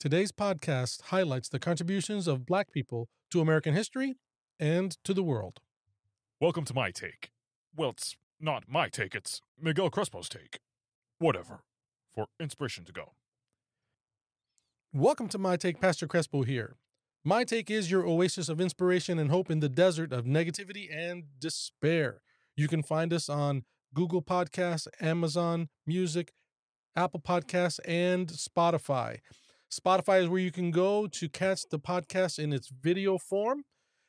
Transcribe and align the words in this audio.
Today's 0.00 0.30
podcast 0.30 1.02
highlights 1.06 1.48
the 1.48 1.58
contributions 1.58 2.28
of 2.28 2.46
Black 2.46 2.70
people 2.70 3.08
to 3.32 3.40
American 3.40 3.74
history 3.74 4.14
and 4.60 4.96
to 5.02 5.12
the 5.12 5.24
world. 5.24 5.58
Welcome 6.40 6.64
to 6.66 6.72
my 6.72 6.92
take. 6.92 7.32
Well, 7.74 7.90
it's 7.90 8.14
not 8.38 8.62
my 8.68 8.90
take, 8.90 9.16
it's 9.16 9.40
Miguel 9.60 9.90
Crespo's 9.90 10.28
take. 10.28 10.60
Whatever. 11.18 11.64
For 12.14 12.26
inspiration 12.38 12.84
to 12.84 12.92
go. 12.92 13.14
Welcome 14.92 15.28
to 15.30 15.38
My 15.38 15.56
Take, 15.56 15.80
Pastor 15.80 16.06
Crespo 16.06 16.42
here. 16.42 16.76
My 17.24 17.42
Take 17.42 17.68
is 17.68 17.90
your 17.90 18.06
oasis 18.06 18.48
of 18.48 18.60
inspiration 18.60 19.18
and 19.18 19.30
hope 19.30 19.50
in 19.50 19.58
the 19.58 19.68
desert 19.68 20.12
of 20.12 20.26
negativity 20.26 20.86
and 20.94 21.24
despair. 21.40 22.22
You 22.56 22.68
can 22.68 22.84
find 22.84 23.12
us 23.12 23.28
on 23.28 23.64
Google 23.94 24.22
Podcasts, 24.22 24.86
Amazon 25.00 25.70
Music, 25.84 26.34
Apple 26.94 27.20
Podcasts, 27.20 27.80
and 27.84 28.28
Spotify. 28.28 29.18
Spotify 29.70 30.22
is 30.22 30.28
where 30.28 30.40
you 30.40 30.50
can 30.50 30.70
go 30.70 31.06
to 31.06 31.28
catch 31.28 31.68
the 31.68 31.78
podcast 31.78 32.38
in 32.38 32.52
its 32.52 32.68
video 32.68 33.18
form. 33.18 33.64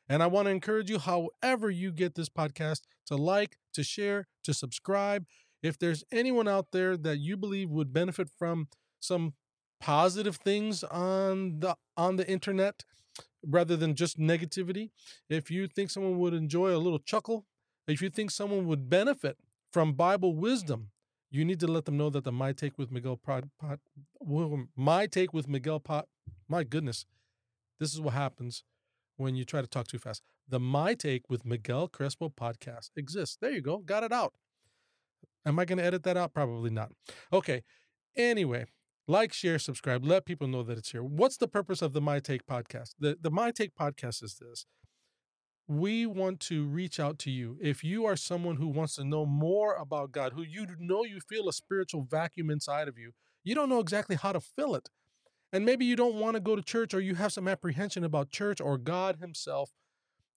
And 0.08 0.22
I 0.22 0.26
want 0.26 0.46
to 0.46 0.50
encourage 0.50 0.90
you, 0.90 0.98
however, 0.98 1.70
you 1.70 1.92
get 1.92 2.14
this 2.14 2.28
podcast, 2.28 2.80
to 3.06 3.16
like, 3.16 3.56
to 3.74 3.84
share, 3.84 4.26
to 4.44 4.54
subscribe. 4.54 5.24
If 5.62 5.78
there's 5.78 6.02
anyone 6.10 6.48
out 6.48 6.72
there 6.72 6.96
that 6.96 7.18
you 7.18 7.36
believe 7.36 7.70
would 7.70 7.92
benefit 7.92 8.28
from 8.28 8.68
some 8.98 9.34
positive 9.80 10.36
things 10.36 10.82
on 10.84 11.60
the 11.60 11.76
on 11.96 12.16
the 12.16 12.28
internet 12.28 12.84
rather 13.46 13.76
than 13.76 13.94
just 13.94 14.18
negativity, 14.18 14.90
if 15.28 15.50
you 15.50 15.66
think 15.66 15.90
someone 15.90 16.18
would 16.18 16.34
enjoy 16.34 16.74
a 16.74 16.78
little 16.78 16.98
chuckle, 16.98 17.46
if 17.86 18.00
you 18.02 18.10
think 18.10 18.30
someone 18.30 18.66
would 18.66 18.88
benefit 18.88 19.36
from 19.72 19.92
Bible 19.92 20.34
wisdom, 20.34 20.90
you 21.30 21.44
need 21.44 21.60
to 21.60 21.66
let 21.66 21.84
them 21.84 21.96
know 21.96 22.10
that 22.10 22.24
the 22.24 22.32
My 22.32 22.52
Take 22.52 22.76
with 22.76 22.90
Miguel 22.90 23.16
pod, 23.16 23.50
pod, 23.60 23.78
My 24.76 25.06
Take 25.06 25.32
with 25.32 25.48
Miguel 25.48 25.80
pod, 25.80 26.06
my 26.48 26.64
goodness, 26.64 27.06
this 27.78 27.94
is 27.94 28.00
what 28.00 28.14
happens 28.14 28.64
when 29.16 29.36
you 29.36 29.44
try 29.44 29.60
to 29.60 29.66
talk 29.66 29.86
too 29.86 29.98
fast. 29.98 30.22
The 30.48 30.58
My 30.58 30.94
Take 30.94 31.30
with 31.30 31.44
Miguel 31.44 31.88
Crespo 31.88 32.28
podcast 32.28 32.90
exists. 32.96 33.36
There 33.40 33.52
you 33.52 33.60
go. 33.60 33.78
Got 33.78 34.02
it 34.02 34.12
out. 34.12 34.34
Am 35.46 35.58
I 35.58 35.64
going 35.64 35.78
to 35.78 35.84
edit 35.84 36.02
that 36.02 36.16
out? 36.16 36.34
Probably 36.34 36.70
not. 36.70 36.90
Okay. 37.32 37.62
Anyway, 38.16 38.66
like, 39.06 39.32
share, 39.32 39.58
subscribe. 39.58 40.04
Let 40.04 40.26
people 40.26 40.48
know 40.48 40.62
that 40.64 40.78
it's 40.78 40.90
here. 40.90 41.02
What's 41.02 41.36
the 41.36 41.48
purpose 41.48 41.80
of 41.80 41.92
the 41.92 42.00
My 42.00 42.18
Take 42.18 42.46
podcast? 42.46 42.94
The, 42.98 43.16
the 43.20 43.30
My 43.30 43.50
Take 43.52 43.74
podcast 43.74 44.22
is 44.22 44.36
this 44.40 44.66
we 45.70 46.04
want 46.04 46.40
to 46.40 46.66
reach 46.66 46.98
out 46.98 47.16
to 47.16 47.30
you. 47.30 47.56
If 47.60 47.84
you 47.84 48.04
are 48.04 48.16
someone 48.16 48.56
who 48.56 48.66
wants 48.66 48.96
to 48.96 49.04
know 49.04 49.24
more 49.24 49.76
about 49.76 50.10
God, 50.10 50.32
who 50.32 50.42
you 50.42 50.66
know 50.80 51.04
you 51.04 51.20
feel 51.20 51.48
a 51.48 51.52
spiritual 51.52 52.02
vacuum 52.02 52.50
inside 52.50 52.88
of 52.88 52.98
you, 52.98 53.12
you 53.44 53.54
don't 53.54 53.68
know 53.68 53.78
exactly 53.78 54.16
how 54.16 54.32
to 54.32 54.40
fill 54.40 54.74
it. 54.74 54.88
And 55.52 55.64
maybe 55.64 55.84
you 55.84 55.94
don't 55.94 56.16
want 56.16 56.34
to 56.34 56.40
go 56.40 56.56
to 56.56 56.62
church 56.62 56.92
or 56.92 57.00
you 57.00 57.14
have 57.14 57.32
some 57.32 57.46
apprehension 57.46 58.02
about 58.02 58.30
church 58.30 58.60
or 58.60 58.78
God 58.78 59.18
Himself. 59.20 59.70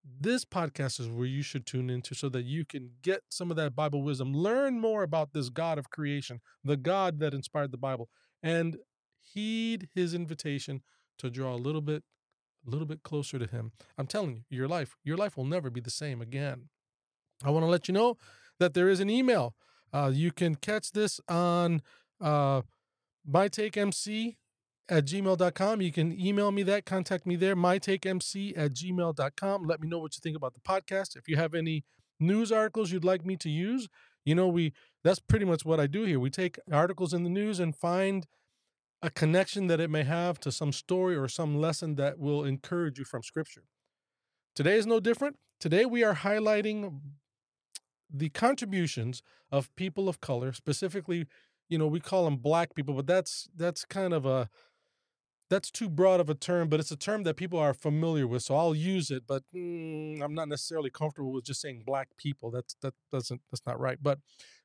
This 0.06 0.46
podcast 0.46 1.00
is 1.00 1.08
where 1.08 1.26
you 1.26 1.42
should 1.42 1.66
tune 1.66 1.90
into 1.90 2.14
so 2.14 2.30
that 2.30 2.46
you 2.46 2.64
can 2.64 2.92
get 3.02 3.22
some 3.30 3.50
of 3.50 3.58
that 3.58 3.76
Bible 3.76 4.04
wisdom, 4.04 4.36
learn 4.36 4.80
more 4.80 5.02
about 5.02 5.34
this 5.34 5.50
God 5.50 5.80
of 5.80 5.90
creation, 5.90 6.42
the 6.64 6.78
God 6.78 7.20
that 7.22 7.34
inspired 7.34 7.72
the 7.72 7.78
Bible, 7.78 8.08
and 8.44 8.78
heed 9.20 9.90
His 9.96 10.14
invitation 10.14 10.84
to 11.18 11.32
draw 11.32 11.56
a 11.56 11.58
little 11.58 11.82
bit 11.82 12.04
a 12.66 12.70
little 12.70 12.88
bit 12.88 13.04
closer 13.04 13.38
to 13.40 13.48
him. 13.48 13.72
I'm 13.98 14.08
telling 14.08 14.32
you, 14.36 14.44
your 14.50 14.68
life, 14.68 14.96
your 15.04 15.18
life 15.18 15.38
will 15.38 15.46
never 15.46 15.70
be 15.70 15.82
the 15.82 15.90
same 15.90 16.22
again. 16.22 16.70
I 17.44 17.50
want 17.50 17.64
to 17.64 17.70
let 17.70 17.88
you 17.88 17.94
know 17.94 18.18
that 18.60 18.74
there 18.74 18.90
is 18.90 19.00
an 19.00 19.10
email. 19.10 19.56
Uh, 19.92 20.12
you 20.14 20.32
can 20.32 20.56
catch 20.56 20.92
this 20.92 21.20
on 21.28 21.82
uh, 22.22 22.62
mytakemc 23.30 24.36
at 24.90 25.06
gmail.com. 25.06 25.82
You 25.82 25.92
can 25.92 26.20
email 26.20 26.52
me 26.52 26.64
that, 26.64 26.86
contact 26.86 27.26
me 27.26 27.36
there, 27.36 27.56
mytakemc 27.56 28.58
at 28.58 28.74
gmail.com. 28.74 29.64
Let 29.66 29.82
me 29.82 29.88
know 29.88 30.00
what 30.00 30.16
you 30.16 30.20
think 30.22 30.38
about 30.38 30.54
the 30.54 30.60
podcast. 30.60 31.16
If 31.16 31.28
you 31.28 31.36
have 31.36 31.54
any 31.54 31.84
news 32.20 32.52
articles 32.52 32.92
you'd 32.92 33.04
like 33.04 33.26
me 33.26 33.36
to 33.38 33.50
use, 33.50 33.88
you 34.26 34.36
know, 34.36 34.48
we 34.48 34.74
that's 35.04 35.20
pretty 35.20 35.46
much 35.46 35.66
what 35.66 35.80
I 35.80 35.88
do 35.88 36.04
here. 36.04 36.20
We 36.20 36.30
take 36.30 36.58
articles 36.72 37.14
in 37.14 37.24
the 37.24 37.30
news 37.30 37.60
and 37.60 37.76
find 37.76 38.26
a 39.04 39.10
connection 39.10 39.68
that 39.68 39.82
it 39.82 39.90
may 39.90 40.04
have 40.04 40.40
to 40.40 40.52
some 40.52 40.72
story 40.72 41.16
or 41.16 41.28
some 41.28 41.60
lesson 41.60 41.96
that 41.96 42.18
will 42.18 42.46
encourage 42.46 42.98
you 42.98 43.04
from 43.04 43.22
Scripture. 43.22 43.66
Today 44.56 44.78
is 44.78 44.88
no 44.88 45.02
different. 45.02 45.36
Today 45.60 45.86
we 45.86 46.04
are 46.04 46.16
highlighting 46.16 47.02
the 48.10 48.30
contributions 48.30 49.22
of 49.52 49.76
people 49.76 50.08
of 50.08 50.22
color, 50.22 50.54
specifically, 50.54 51.26
you 51.68 51.78
know, 51.78 51.88
we 51.88 52.00
call 52.00 52.24
them 52.24 52.38
black 52.38 52.76
people, 52.76 52.94
but 52.94 53.06
that's 53.06 53.50
that's 53.56 53.84
kind 53.84 54.14
of 54.14 54.26
a 54.26 54.50
that's 55.50 55.70
too 55.70 55.90
broad 55.90 56.22
of 56.22 56.30
a 56.30 56.34
term, 56.34 56.70
but 56.70 56.80
it's 56.80 56.92
a 56.92 56.96
term 56.96 57.24
that 57.24 57.36
people 57.36 57.60
are 57.60 57.74
familiar 57.74 58.26
with, 58.26 58.44
so 58.44 58.56
I'll 58.56 58.74
use 58.74 59.12
it. 59.12 59.24
But 59.28 59.44
mm, 59.54 60.22
I'm 60.22 60.34
not 60.34 60.48
necessarily 60.48 60.90
comfortable 60.90 61.34
with 61.34 61.44
just 61.44 61.62
saying 61.62 61.84
black 61.86 62.08
people. 62.18 62.52
That's 62.52 62.76
that 62.82 62.94
doesn't 63.12 63.42
that's 63.52 63.66
not 63.68 63.80
right. 63.80 63.98
But 64.02 64.20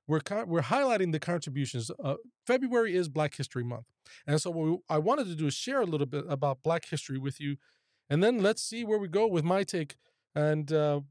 we're 0.08 0.22
we're 0.46 0.62
highlighting 0.62 1.12
the 1.12 1.20
contributions. 1.20 1.91
Uh, 2.02 2.14
February 2.46 2.96
is 2.96 3.08
Black 3.08 3.36
History 3.36 3.62
Month, 3.62 3.84
and 4.26 4.41
so 4.41 4.50
what 4.50 4.66
we, 4.66 4.78
I 4.88 4.98
wanted 4.98 5.26
to 5.26 5.36
do 5.36 5.46
is 5.46 5.54
share 5.54 5.82
a 5.82 5.86
little 5.86 6.06
bit 6.06 6.24
about 6.28 6.62
Black 6.62 6.86
history 6.88 7.19
with 7.19 7.38
you, 7.38 7.56
and 8.08 8.24
then 8.24 8.42
let's 8.42 8.62
see 8.62 8.84
where 8.84 8.98
we 8.98 9.06
go 9.06 9.26
with 9.26 9.44
my 9.44 9.62
take 9.62 9.96
and 10.34 10.72
uh, 10.72 11.02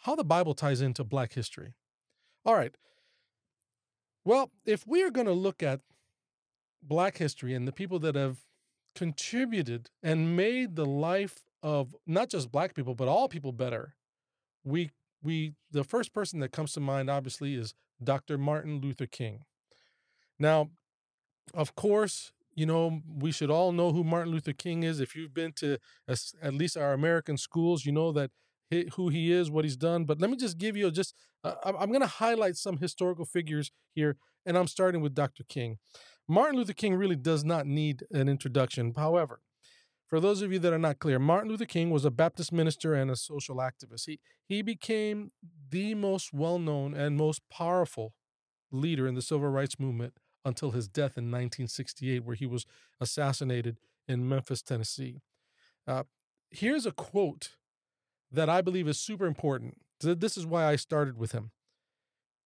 how 0.00 0.14
the 0.14 0.24
Bible 0.24 0.54
ties 0.54 0.80
into 0.82 1.02
Black 1.02 1.32
history. 1.32 1.74
All 2.44 2.54
right. 2.54 2.76
Well, 4.24 4.50
if 4.66 4.86
we 4.86 5.02
are 5.02 5.10
going 5.10 5.26
to 5.26 5.32
look 5.32 5.62
at 5.62 5.80
Black 6.82 7.16
history 7.16 7.54
and 7.54 7.66
the 7.66 7.72
people 7.72 7.98
that 8.00 8.14
have 8.14 8.38
contributed 8.94 9.90
and 10.02 10.36
made 10.36 10.76
the 10.76 10.84
life 10.84 11.40
of 11.62 11.96
not 12.06 12.28
just 12.28 12.52
Black 12.52 12.74
people 12.74 12.94
but 12.94 13.08
all 13.08 13.28
people 13.28 13.52
better, 13.52 13.94
we 14.64 14.90
we 15.22 15.54
the 15.70 15.84
first 15.84 16.12
person 16.12 16.40
that 16.40 16.52
comes 16.52 16.72
to 16.72 16.80
mind 16.80 17.08
obviously 17.10 17.54
is 17.54 17.74
Dr. 18.02 18.38
Martin 18.38 18.80
Luther 18.80 19.06
King. 19.06 19.44
Now, 20.38 20.70
of 21.54 21.74
course, 21.74 22.32
you 22.54 22.66
know, 22.66 23.00
we 23.18 23.32
should 23.32 23.50
all 23.50 23.72
know 23.72 23.92
who 23.92 24.04
Martin 24.04 24.32
Luther 24.32 24.52
King 24.52 24.82
is. 24.82 25.00
If 25.00 25.16
you've 25.16 25.34
been 25.34 25.52
to 25.54 25.78
at 26.08 26.54
least 26.54 26.76
our 26.76 26.92
American 26.92 27.36
schools, 27.36 27.86
you 27.86 27.92
know 27.92 28.12
that 28.12 28.30
who 28.94 29.08
he 29.08 29.30
is, 29.32 29.50
what 29.50 29.64
he's 29.64 29.76
done. 29.76 30.04
But 30.04 30.20
let 30.20 30.30
me 30.30 30.36
just 30.36 30.58
give 30.58 30.76
you 30.76 30.90
just, 30.90 31.14
uh, 31.44 31.54
I'm 31.64 31.88
going 31.88 32.00
to 32.00 32.06
highlight 32.06 32.56
some 32.56 32.78
historical 32.78 33.24
figures 33.24 33.70
here, 33.94 34.16
and 34.46 34.56
I'm 34.56 34.66
starting 34.66 35.00
with 35.00 35.14
Dr. 35.14 35.44
King. 35.44 35.78
Martin 36.28 36.56
Luther 36.56 36.72
King 36.72 36.94
really 36.94 37.16
does 37.16 37.44
not 37.44 37.66
need 37.66 38.04
an 38.10 38.28
introduction. 38.28 38.92
However, 38.96 39.40
for 40.12 40.20
those 40.20 40.42
of 40.42 40.52
you 40.52 40.58
that 40.58 40.74
are 40.74 40.78
not 40.78 40.98
clear, 40.98 41.18
Martin 41.18 41.48
Luther 41.48 41.64
King 41.64 41.88
was 41.88 42.04
a 42.04 42.10
Baptist 42.10 42.52
minister 42.52 42.92
and 42.92 43.10
a 43.10 43.16
social 43.16 43.56
activist. 43.56 44.04
He, 44.04 44.20
he 44.44 44.60
became 44.60 45.32
the 45.70 45.94
most 45.94 46.34
well 46.34 46.58
known 46.58 46.92
and 46.92 47.16
most 47.16 47.40
powerful 47.50 48.12
leader 48.70 49.08
in 49.08 49.14
the 49.14 49.22
civil 49.22 49.48
rights 49.48 49.80
movement 49.80 50.12
until 50.44 50.72
his 50.72 50.86
death 50.86 51.16
in 51.16 51.30
1968, 51.30 52.24
where 52.24 52.36
he 52.36 52.44
was 52.44 52.66
assassinated 53.00 53.78
in 54.06 54.28
Memphis, 54.28 54.60
Tennessee. 54.60 55.22
Uh, 55.86 56.02
here's 56.50 56.84
a 56.84 56.92
quote 56.92 57.52
that 58.30 58.50
I 58.50 58.60
believe 58.60 58.88
is 58.88 59.00
super 59.00 59.24
important. 59.24 59.78
This 59.98 60.36
is 60.36 60.44
why 60.44 60.66
I 60.66 60.76
started 60.76 61.16
with 61.16 61.32
him. 61.32 61.52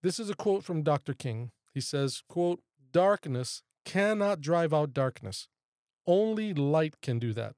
This 0.05 0.21
is 0.21 0.31
a 0.31 0.37
quote 0.37 0.63
from 0.63 0.85
Dr. 0.85 1.15
King. 1.15 1.51
He 1.75 1.81
says, 1.81 2.23
quote, 2.29 2.61
darkness 2.93 3.65
cannot 3.85 4.41
drive 4.41 4.73
out 4.73 4.95
darkness. 4.95 5.49
Only 6.07 6.55
light 6.55 7.01
can 7.01 7.19
do 7.19 7.33
that. 7.33 7.57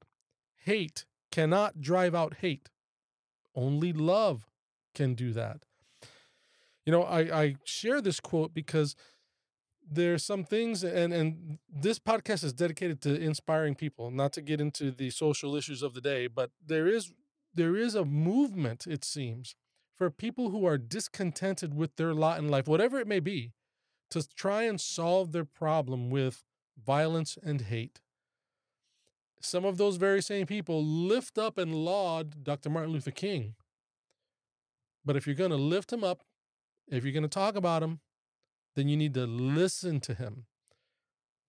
Hate 0.63 1.05
cannot 1.31 1.81
drive 1.81 2.15
out 2.15 2.35
hate. 2.41 2.69
Only 3.55 3.93
love 3.93 4.47
can 4.95 5.13
do 5.13 5.31
that. 5.33 5.65
You 6.85 6.91
know, 6.91 7.03
I, 7.03 7.43
I 7.43 7.55
share 7.63 8.01
this 8.01 8.19
quote 8.19 8.53
because 8.53 8.95
there's 9.91 10.23
some 10.23 10.43
things 10.43 10.83
and 10.83 11.11
and 11.13 11.57
this 11.67 11.99
podcast 11.99 12.43
is 12.43 12.53
dedicated 12.53 13.01
to 13.01 13.19
inspiring 13.19 13.75
people 13.75 14.11
not 14.11 14.31
to 14.33 14.41
get 14.41 14.61
into 14.61 14.91
the 14.91 15.09
social 15.09 15.55
issues 15.55 15.81
of 15.81 15.93
the 15.93 16.01
day 16.01 16.27
but 16.27 16.51
there 16.63 16.87
is 16.87 17.11
there 17.55 17.75
is 17.75 17.95
a 17.95 18.05
movement 18.05 18.85
it 18.85 19.03
seems 19.03 19.55
for 19.95 20.11
people 20.11 20.51
who 20.51 20.65
are 20.65 20.77
discontented 20.77 21.73
with 21.73 21.95
their 21.95 22.13
lot 22.13 22.37
in 22.37 22.49
life 22.49 22.67
whatever 22.67 22.99
it 22.99 23.07
may 23.07 23.19
be 23.19 23.51
to 24.11 24.27
try 24.35 24.63
and 24.63 24.79
solve 24.79 25.31
their 25.31 25.45
problem 25.45 26.09
with 26.09 26.43
violence 26.77 27.37
and 27.41 27.61
hate 27.61 27.99
some 29.41 29.65
of 29.65 29.77
those 29.77 29.97
very 29.97 30.21
same 30.21 30.45
people 30.45 30.83
lift 30.83 31.37
up 31.37 31.57
and 31.57 31.73
laud 31.73 32.43
Dr. 32.43 32.69
Martin 32.69 32.91
Luther 32.91 33.11
King. 33.11 33.55
But 35.05 35.15
if 35.15 35.25
you're 35.25 35.35
going 35.35 35.51
to 35.51 35.57
lift 35.57 35.93
him 35.93 36.03
up, 36.03 36.23
if 36.87 37.03
you're 37.03 37.13
going 37.13 37.23
to 37.23 37.29
talk 37.29 37.55
about 37.55 37.83
him, 37.83 37.99
then 38.75 38.87
you 38.87 38.97
need 38.97 39.13
to 39.13 39.25
listen 39.25 39.99
to 40.01 40.13
him. 40.13 40.45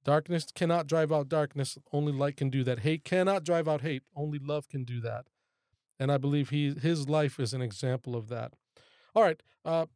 Darkness 0.05 0.47
cannot 0.55 0.87
drive 0.87 1.13
out 1.13 1.29
darkness, 1.29 1.77
only 1.93 2.13
light 2.13 2.37
can 2.37 2.49
do 2.49 2.65
that. 2.65 2.81
Hate 2.81 3.05
cannot 3.05 3.45
drive 3.45 3.69
out 3.69 3.83
hate, 3.83 4.03
only 4.17 4.39
love 4.39 4.69
can 4.69 4.85
do 4.85 5.01
that. 5.01 5.27
And 5.99 6.11
I 6.11 6.17
believe 6.17 6.49
he 6.49 6.73
his 6.73 7.09
life 7.09 7.39
is 7.39 7.53
an 7.53 7.61
example 7.61 8.17
of 8.17 8.29
that. 8.29 8.55
All 9.15 9.23
right, 9.23 9.43
uh, 9.65 9.87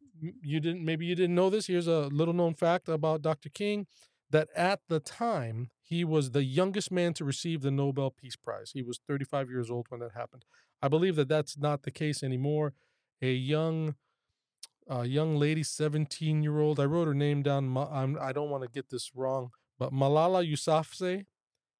you 0.43 0.61
didn't 0.61 0.85
maybe 0.85 1.06
you 1.06 1.14
didn't 1.14 1.35
know 1.35 1.49
this. 1.49 1.69
Here's 1.69 1.87
a 1.87 2.08
little 2.08 2.35
known 2.35 2.55
fact 2.55 2.88
about 2.88 3.23
Dr. 3.23 3.49
King. 3.49 3.87
That 4.34 4.48
at 4.56 4.81
the 4.88 4.98
time 4.98 5.70
he 5.81 6.02
was 6.02 6.32
the 6.32 6.42
youngest 6.42 6.90
man 6.90 7.14
to 7.14 7.25
receive 7.25 7.62
the 7.62 7.70
Nobel 7.70 8.10
Peace 8.10 8.34
Prize. 8.34 8.72
He 8.75 8.82
was 8.82 8.98
35 9.06 9.48
years 9.48 9.70
old 9.70 9.86
when 9.90 10.00
that 10.00 10.10
happened. 10.12 10.44
I 10.82 10.88
believe 10.88 11.14
that 11.14 11.28
that's 11.28 11.56
not 11.56 11.84
the 11.84 11.92
case 11.92 12.20
anymore. 12.20 12.75
A 13.22 13.32
young 13.32 13.94
a 14.88 15.06
young 15.06 15.36
lady, 15.36 15.62
17 15.62 16.42
year 16.42 16.58
old. 16.58 16.81
I 16.81 16.84
wrote 16.84 17.06
her 17.06 17.14
name 17.14 17.42
down. 17.44 17.76
I'm, 17.76 18.19
I 18.20 18.32
don't 18.32 18.50
want 18.50 18.64
to 18.64 18.69
get 18.69 18.90
this 18.90 19.12
wrong, 19.14 19.50
but 19.78 19.92
Malala 19.92 20.44
Yousafzai. 20.44 21.26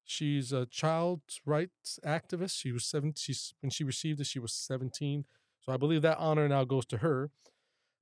She's 0.05 0.53
a 0.53 0.65
child 0.65 1.21
rights 1.45 1.99
activist. 2.05 2.57
She 2.57 2.71
was 2.71 2.85
seven. 2.85 3.13
She's 3.17 3.53
when 3.59 3.69
she 3.69 3.83
received 3.83 4.21
it, 4.21 4.27
she 4.27 4.39
was 4.39 4.53
17. 4.53 5.25
So 5.59 5.73
I 5.73 5.77
believe 5.77 6.03
that 6.03 6.19
honor 6.19 6.47
now 6.47 6.63
goes 6.63 6.85
to 6.85 6.99
her. 6.99 7.31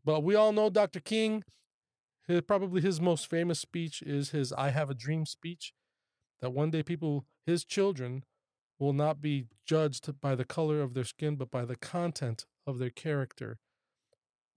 But 0.05 0.21
we 0.23 0.35
all 0.35 0.51
know 0.51 0.69
Dr. 0.69 0.99
King. 0.99 1.43
His, 2.27 2.41
probably 2.41 2.81
his 2.81 3.01
most 3.01 3.29
famous 3.29 3.59
speech 3.59 4.01
is 4.01 4.29
his 4.29 4.53
"I 4.53 4.69
Have 4.69 4.89
a 4.89 4.95
Dream" 4.95 5.25
speech. 5.25 5.73
That 6.41 6.51
one 6.51 6.71
day 6.71 6.83
people, 6.83 7.25
his 7.45 7.63
children, 7.63 8.23
will 8.79 8.93
not 8.93 9.21
be 9.21 9.47
judged 9.65 10.19
by 10.19 10.35
the 10.35 10.45
color 10.45 10.81
of 10.81 10.93
their 10.93 11.03
skin, 11.03 11.35
but 11.35 11.51
by 11.51 11.65
the 11.65 11.75
content 11.75 12.45
of 12.65 12.79
their 12.79 12.89
character. 12.89 13.59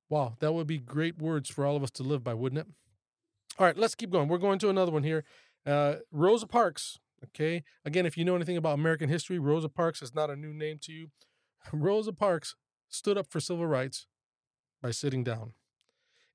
Wow, 0.09 0.37
that 0.41 0.53
would 0.53 0.67
be 0.67 0.79
great 0.79 1.19
words 1.19 1.51
for 1.51 1.65
all 1.65 1.77
of 1.77 1.83
us 1.83 1.91
to 1.93 2.03
live 2.03 2.23
by, 2.23 2.35
wouldn't 2.35 2.61
it? 2.61 2.67
All 3.59 3.67
right, 3.67 3.77
let's 3.77 3.95
keep 3.95 4.11
going. 4.11 4.29
We're 4.29 4.39
going 4.39 4.59
to 4.61 4.69
another 4.69 4.93
one 4.93 5.03
here. 5.03 5.25
Uh, 5.65 5.97
Rosa 6.13 6.47
Parks. 6.47 6.99
Okay. 7.25 7.65
Again, 7.85 8.07
if 8.07 8.17
you 8.17 8.25
know 8.25 8.37
anything 8.37 8.57
about 8.57 8.75
American 8.75 9.09
history, 9.09 9.39
Rosa 9.39 9.69
Parks 9.69 10.03
is 10.03 10.15
not 10.15 10.31
a 10.31 10.37
new 10.37 10.53
name 10.53 10.79
to 10.83 10.93
you. 10.93 11.09
Rosa 11.73 12.13
Parks 12.13 12.55
stood 12.89 13.19
up 13.19 13.27
for 13.31 13.41
civil 13.41 13.67
rights 13.67 14.07
by 14.83 14.91
sitting 14.91 15.25
down. 15.25 15.55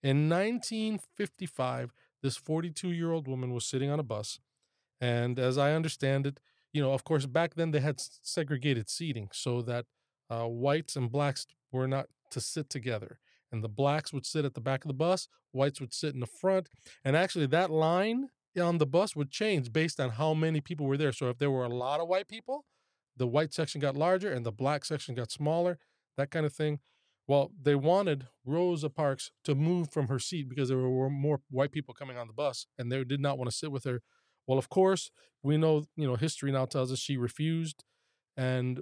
In 0.04 0.30
1955, 0.30 1.92
this 2.24 2.38
42 2.38 2.90
year 2.90 3.12
old 3.12 3.28
woman 3.28 3.54
was 3.54 3.66
sitting 3.66 3.90
on 3.90 4.00
a 4.00 4.04
bus. 4.04 4.40
And 5.00 5.40
as 5.40 5.58
I 5.58 5.74
understand 5.74 6.28
it, 6.28 6.40
you 6.74 6.82
know, 6.82 6.94
of 6.94 7.04
course, 7.04 7.26
back 7.26 7.56
then 7.56 7.72
they 7.72 7.80
had 7.80 8.00
segregated 8.00 8.90
seating 8.90 9.30
so 9.34 9.62
that 9.64 9.86
uh, 10.30 10.46
whites 10.46 10.96
and 10.96 11.12
blacks 11.12 11.46
were 11.72 11.88
not 11.88 12.08
to 12.32 12.40
sit 12.40 12.70
together 12.70 13.20
and 13.52 13.64
the 13.64 13.70
blacks 13.70 14.14
would 14.14 14.26
sit 14.26 14.46
at 14.46 14.54
the 14.54 14.62
back 14.62 14.84
of 14.84 14.88
the 14.88 14.94
bus, 14.94 15.28
whites 15.52 15.82
would 15.82 15.94
sit 15.94 16.14
in 16.14 16.20
the 16.20 16.26
front. 16.26 16.70
And 17.04 17.16
actually, 17.16 17.48
that 17.48 17.70
line 17.70 18.30
on 18.60 18.78
the 18.78 18.86
bus 18.86 19.16
would 19.16 19.30
change 19.30 19.72
based 19.74 20.00
on 20.00 20.12
how 20.12 20.34
many 20.34 20.62
people 20.62 20.86
were 20.86 20.98
there. 20.98 21.12
So 21.12 21.30
if 21.30 21.38
there 21.38 21.52
were 21.52 21.66
a 21.66 21.70
lot 21.70 22.00
of 22.00 22.08
white 22.08 22.28
people, 22.28 22.66
the 23.18 23.28
white 23.28 23.54
section 23.54 23.82
got 23.82 23.98
larger 23.98 24.32
and 24.32 24.46
the 24.46 24.52
black 24.52 24.86
section 24.86 25.16
got 25.16 25.32
smaller, 25.32 25.78
that 26.18 26.32
kind 26.32 26.46
of 26.46 26.54
thing. 26.54 26.80
Well, 27.32 27.54
they 27.64 27.76
wanted 27.76 28.28
Rosa 28.44 28.90
Parks 28.90 29.32
to 29.46 29.56
move 29.56 29.90
from 29.90 30.10
her 30.10 30.20
seat 30.20 30.50
because 30.50 30.68
there 30.68 30.78
were 30.78 31.10
more 31.10 31.40
white 31.50 31.72
people 31.72 31.94
coming 31.94 32.18
on 32.18 32.28
the 32.28 32.34
bus 32.34 32.66
and 32.78 32.92
they 32.92 33.06
did 33.06 33.22
not 33.22 33.38
want 33.38 33.50
to 33.50 33.56
sit 33.56 33.72
with 33.72 33.86
her. 33.86 34.02
Well, 34.48 34.60
of 34.60 34.68
course, 34.68 35.12
we 35.42 35.56
know, 35.56 35.86
you 35.96 36.06
know, 36.06 36.16
history 36.16 36.52
now 36.52 36.66
tells 36.66 36.92
us 36.92 37.00
she 37.00 37.16
refused 37.16 37.86
and 38.36 38.82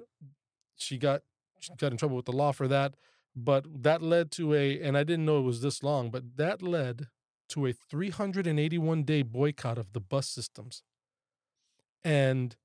she 0.78 0.98
got 0.98 1.22
she 1.60 1.76
got 1.78 1.92
in 1.92 2.00
trouble 2.00 2.16
with 2.16 2.26
the 2.26 2.32
law 2.32 2.52
for 2.52 2.68
that. 2.68 2.96
But 3.36 3.84
that 3.84 4.02
led 4.02 4.32
to 4.32 4.56
a, 4.56 4.82
and 4.82 4.98
I 4.98 5.04
didn't 5.04 5.26
know 5.26 5.38
it 5.38 5.44
was 5.44 5.62
this 5.62 5.84
long, 5.84 6.10
but 6.10 6.36
that 6.38 6.64
led 6.64 7.06
to 7.50 7.68
a 7.68 7.72
381 7.72 9.04
day 9.04 9.22
boycott 9.22 9.78
of 9.78 9.94
the 9.94 10.02
bus 10.02 10.28
systems. 10.28 10.82
And 12.04 12.56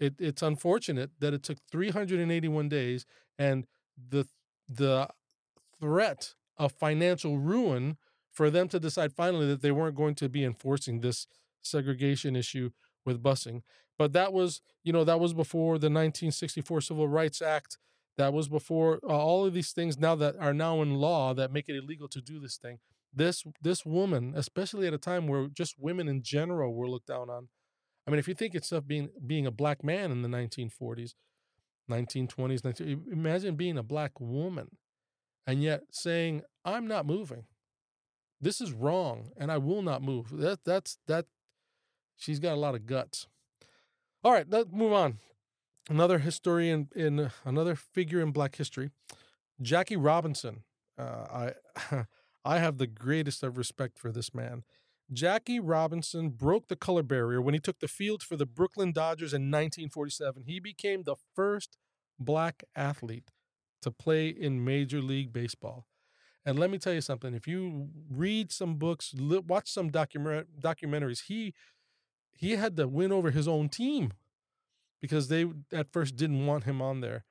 it, 0.00 0.14
it's 0.18 0.42
unfortunate 0.42 1.12
that 1.20 1.32
it 1.32 1.44
took 1.44 1.58
381 1.70 2.68
days 2.68 3.06
and 3.38 3.64
the 3.96 4.26
the 4.68 5.08
threat 5.80 6.34
of 6.56 6.72
financial 6.72 7.38
ruin 7.38 7.96
for 8.30 8.50
them 8.50 8.68
to 8.68 8.80
decide 8.80 9.12
finally 9.12 9.46
that 9.46 9.62
they 9.62 9.72
weren't 9.72 9.96
going 9.96 10.14
to 10.16 10.28
be 10.28 10.44
enforcing 10.44 11.00
this 11.00 11.26
segregation 11.62 12.36
issue 12.36 12.70
with 13.04 13.22
busing. 13.22 13.62
But 13.98 14.12
that 14.12 14.32
was, 14.32 14.60
you 14.84 14.92
know, 14.92 15.04
that 15.04 15.20
was 15.20 15.34
before 15.34 15.72
the 15.72 15.86
1964 15.86 16.82
Civil 16.82 17.08
Rights 17.08 17.42
Act 17.42 17.78
that 18.16 18.32
was 18.32 18.48
before 18.48 19.00
uh, 19.04 19.16
all 19.16 19.46
of 19.46 19.54
these 19.54 19.72
things 19.72 19.98
now 19.98 20.14
that 20.16 20.36
are 20.38 20.52
now 20.52 20.82
in 20.82 20.94
law 20.94 21.32
that 21.34 21.52
make 21.52 21.68
it 21.68 21.76
illegal 21.76 22.08
to 22.08 22.20
do 22.20 22.38
this 22.38 22.56
thing. 22.56 22.78
This 23.14 23.44
this 23.62 23.86
woman, 23.86 24.34
especially 24.36 24.86
at 24.86 24.92
a 24.92 24.98
time 24.98 25.26
where 25.26 25.46
just 25.46 25.78
women 25.78 26.08
in 26.08 26.22
general 26.22 26.74
were 26.74 26.90
looked 26.90 27.06
down 27.06 27.30
on. 27.30 27.48
I 28.06 28.10
mean, 28.10 28.18
if 28.18 28.28
you 28.28 28.34
think 28.34 28.54
it's 28.54 28.72
of 28.72 28.86
being 28.86 29.08
being 29.26 29.46
a 29.46 29.50
black 29.50 29.82
man 29.82 30.10
in 30.10 30.22
the 30.22 30.28
1940s, 30.28 31.14
1920s, 31.88 32.64
19, 32.64 33.04
imagine 33.10 33.56
being 33.56 33.78
a 33.78 33.82
black 33.82 34.20
woman 34.20 34.76
and 35.46 35.62
yet 35.62 35.82
saying, 35.90 36.42
"I'm 36.64 36.86
not 36.86 37.06
moving. 37.06 37.46
This 38.40 38.60
is 38.60 38.72
wrong, 38.72 39.32
and 39.36 39.50
I 39.50 39.58
will 39.58 39.82
not 39.82 40.02
move." 40.02 40.30
That 40.30 40.64
that's 40.64 40.98
that. 41.06 41.26
She's 42.16 42.38
got 42.38 42.54
a 42.54 42.60
lot 42.60 42.74
of 42.74 42.86
guts. 42.86 43.26
All 44.24 44.32
right, 44.32 44.48
let's 44.48 44.70
move 44.72 44.92
on 44.92 45.18
another 45.88 46.18
historian 46.18 46.88
in 46.94 47.30
another 47.44 47.74
figure 47.74 48.20
in 48.20 48.30
Black 48.30 48.56
history, 48.56 48.90
Jackie 49.60 49.96
Robinson. 49.96 50.64
Uh, 50.98 51.52
I 51.90 52.04
I 52.44 52.58
have 52.58 52.78
the 52.78 52.86
greatest 52.86 53.42
of 53.42 53.58
respect 53.58 53.98
for 53.98 54.12
this 54.12 54.34
man. 54.34 54.64
Jackie 55.12 55.60
Robinson 55.60 56.30
broke 56.30 56.68
the 56.68 56.76
color 56.76 57.02
barrier 57.02 57.40
when 57.40 57.54
he 57.54 57.60
took 57.60 57.80
the 57.80 57.88
field 57.88 58.22
for 58.22 58.36
the 58.36 58.46
Brooklyn 58.46 58.92
Dodgers 58.92 59.32
in 59.32 59.42
1947. 59.42 60.44
He 60.46 60.60
became 60.60 61.02
the 61.02 61.16
first 61.34 61.78
black 62.18 62.64
athlete 62.76 63.30
to 63.82 63.90
play 63.90 64.28
in 64.28 64.64
Major 64.64 65.00
League 65.00 65.32
Baseball. 65.32 65.86
And 66.44 66.58
let 66.58 66.70
me 66.70 66.78
tell 66.78 66.92
you 66.94 67.00
something: 67.00 67.34
if 67.34 67.46
you 67.46 67.88
read 68.10 68.52
some 68.52 68.76
books, 68.76 69.14
watch 69.16 69.70
some 69.70 69.90
document 69.90 70.60
documentaries, 70.60 71.24
he 71.26 71.54
he 72.36 72.52
had 72.52 72.76
to 72.76 72.86
win 72.86 73.12
over 73.12 73.30
his 73.30 73.48
own 73.48 73.68
team 73.68 74.12
because 75.00 75.28
they 75.28 75.46
at 75.72 75.92
first 75.92 76.16
didn't 76.16 76.46
want 76.46 76.64
him 76.64 76.80
on 76.80 77.00
there. 77.00 77.24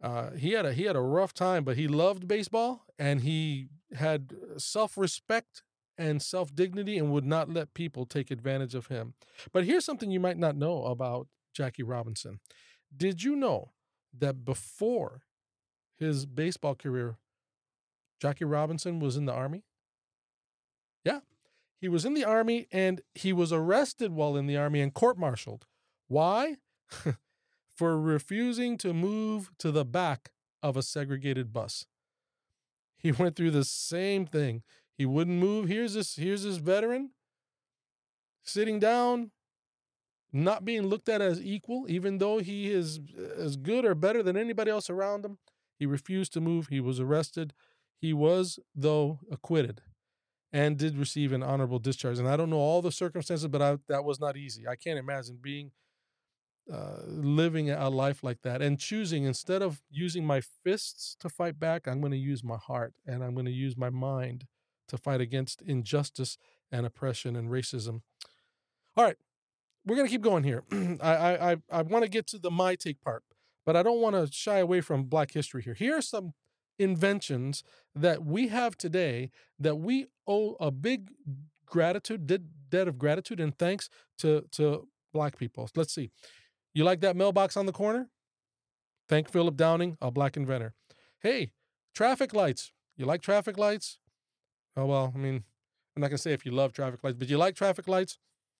Uh, 0.00 0.30
he 0.32 0.52
had 0.52 0.64
a 0.64 0.72
he 0.72 0.84
had 0.84 0.96
a 0.96 1.00
rough 1.00 1.34
time, 1.34 1.64
but 1.64 1.76
he 1.76 1.88
loved 1.88 2.28
baseball 2.28 2.84
and 2.98 3.22
he 3.22 3.68
had 3.94 4.32
self 4.56 4.96
respect 4.96 5.62
and 5.98 6.22
self 6.22 6.54
dignity 6.54 6.96
and 6.96 7.10
would 7.10 7.26
not 7.26 7.52
let 7.52 7.74
people 7.74 8.06
take 8.06 8.30
advantage 8.30 8.74
of 8.74 8.86
him. 8.86 9.14
But 9.52 9.64
here's 9.64 9.84
something 9.84 10.10
you 10.10 10.20
might 10.20 10.38
not 10.38 10.56
know 10.56 10.84
about 10.84 11.26
Jackie 11.52 11.82
Robinson. 11.82 12.40
Did 12.96 13.22
you 13.22 13.36
know 13.36 13.72
that 14.16 14.44
before 14.44 15.22
his 15.96 16.24
baseball 16.24 16.74
career, 16.74 17.16
Jackie 18.20 18.44
Robinson 18.44 19.00
was 19.00 19.16
in 19.16 19.26
the 19.26 19.32
army? 19.32 19.64
Yeah, 21.04 21.20
he 21.80 21.88
was 21.88 22.04
in 22.04 22.14
the 22.14 22.24
army 22.24 22.66
and 22.72 23.00
he 23.14 23.32
was 23.32 23.52
arrested 23.52 24.12
while 24.12 24.36
in 24.36 24.46
the 24.46 24.56
army 24.56 24.80
and 24.80 24.94
court 24.94 25.18
martialed. 25.18 25.66
Why? 26.06 26.56
for 27.76 28.00
refusing 28.00 28.76
to 28.76 28.92
move 28.92 29.50
to 29.58 29.70
the 29.70 29.84
back 29.84 30.32
of 30.62 30.76
a 30.76 30.82
segregated 30.82 31.52
bus. 31.52 31.86
He 32.96 33.12
went 33.18 33.36
through 33.36 33.52
the 33.52 33.64
same 33.64 34.26
thing. 34.26 34.62
He 34.98 35.06
wouldn't 35.06 35.38
move. 35.38 35.68
Here's 35.68 35.94
this 35.94 36.16
here's 36.16 36.42
this 36.42 36.56
veteran 36.56 37.10
sitting 38.42 38.80
down, 38.80 39.30
not 40.32 40.64
being 40.64 40.82
looked 40.82 41.08
at 41.08 41.22
as 41.22 41.40
equal, 41.40 41.86
even 41.88 42.18
though 42.18 42.38
he 42.38 42.70
is 42.70 42.98
as 43.36 43.56
good 43.56 43.84
or 43.84 43.94
better 43.94 44.22
than 44.22 44.36
anybody 44.36 44.70
else 44.70 44.90
around 44.90 45.24
him. 45.24 45.38
He 45.78 45.86
refused 45.86 46.32
to 46.32 46.40
move. 46.40 46.66
He 46.66 46.80
was 46.80 46.98
arrested. 46.98 47.54
He 48.00 48.12
was, 48.12 48.58
though, 48.74 49.20
acquitted 49.30 49.82
and 50.52 50.76
did 50.76 50.96
receive 50.96 51.32
an 51.32 51.42
honorable 51.42 51.78
discharge. 51.78 52.18
And 52.18 52.28
I 52.28 52.36
don't 52.36 52.50
know 52.50 52.56
all 52.56 52.82
the 52.82 52.90
circumstances, 52.90 53.46
but 53.46 53.62
I, 53.62 53.78
that 53.88 54.04
was 54.04 54.18
not 54.18 54.36
easy. 54.36 54.66
I 54.66 54.76
can't 54.76 54.98
imagine 54.98 55.38
being 55.40 55.70
uh, 56.72 57.02
living 57.06 57.70
a 57.70 57.88
life 57.88 58.24
like 58.24 58.42
that 58.42 58.60
and 58.60 58.78
choosing 58.78 59.24
instead 59.24 59.62
of 59.62 59.82
using 59.90 60.24
my 60.24 60.40
fists 60.40 61.16
to 61.20 61.28
fight 61.28 61.60
back, 61.60 61.86
I'm 61.86 62.00
going 62.00 62.12
to 62.12 62.18
use 62.18 62.42
my 62.42 62.56
heart 62.56 62.94
and 63.06 63.22
I'm 63.22 63.34
going 63.34 63.46
to 63.46 63.52
use 63.52 63.76
my 63.76 63.90
mind 63.90 64.46
to 64.88 64.98
fight 64.98 65.20
against 65.20 65.62
injustice 65.62 66.38
and 66.70 66.84
oppression 66.86 67.36
and 67.36 67.50
racism. 67.50 68.02
All 68.96 69.04
right, 69.04 69.16
we're 69.86 69.96
going 69.96 70.06
to 70.06 70.10
keep 70.10 70.22
going 70.22 70.44
here. 70.44 70.64
I 71.02 71.52
I 71.52 71.56
I 71.70 71.82
want 71.82 72.04
to 72.04 72.10
get 72.10 72.26
to 72.28 72.38
the 72.38 72.50
my 72.50 72.74
take 72.74 73.00
part, 73.00 73.22
but 73.64 73.76
I 73.76 73.82
don't 73.82 74.00
want 74.00 74.16
to 74.16 74.32
shy 74.32 74.58
away 74.58 74.80
from 74.80 75.04
Black 75.04 75.32
history 75.32 75.62
here. 75.62 75.74
Here 75.74 75.96
are 75.96 76.02
some 76.02 76.34
inventions 76.78 77.64
that 77.94 78.24
we 78.24 78.48
have 78.48 78.76
today 78.76 79.30
that 79.58 79.76
we 79.76 80.06
owe 80.26 80.56
a 80.60 80.70
big 80.70 81.10
gratitude 81.66 82.26
debt 82.70 82.88
of 82.88 82.98
gratitude 82.98 83.40
and 83.40 83.56
thanks 83.58 83.88
to 84.18 84.44
to 84.52 84.88
Black 85.12 85.38
people. 85.38 85.68
Let's 85.74 85.94
see. 85.94 86.10
You 86.74 86.84
like 86.84 87.00
that 87.00 87.16
mailbox 87.16 87.56
on 87.56 87.66
the 87.66 87.72
corner? 87.72 88.08
Thank 89.08 89.30
Philip 89.30 89.56
Downing, 89.56 89.96
a 90.02 90.10
black 90.10 90.36
inventor. 90.36 90.74
Hey, 91.20 91.52
traffic 91.94 92.34
lights. 92.34 92.72
You 92.96 93.06
like 93.06 93.22
traffic 93.22 93.56
lights? 93.56 93.98
Oh, 94.78 94.86
well, 94.86 95.12
I 95.12 95.18
mean, 95.18 95.42
I'm 95.96 96.02
not 96.02 96.12
to 96.12 96.18
say 96.18 96.32
if 96.32 96.46
you 96.46 96.52
love 96.52 96.72
traffic 96.72 97.02
lights, 97.02 97.16
but 97.18 97.28
you 97.28 97.36
like 97.36 97.56
traffic 97.56 97.88
lights? 97.88 98.16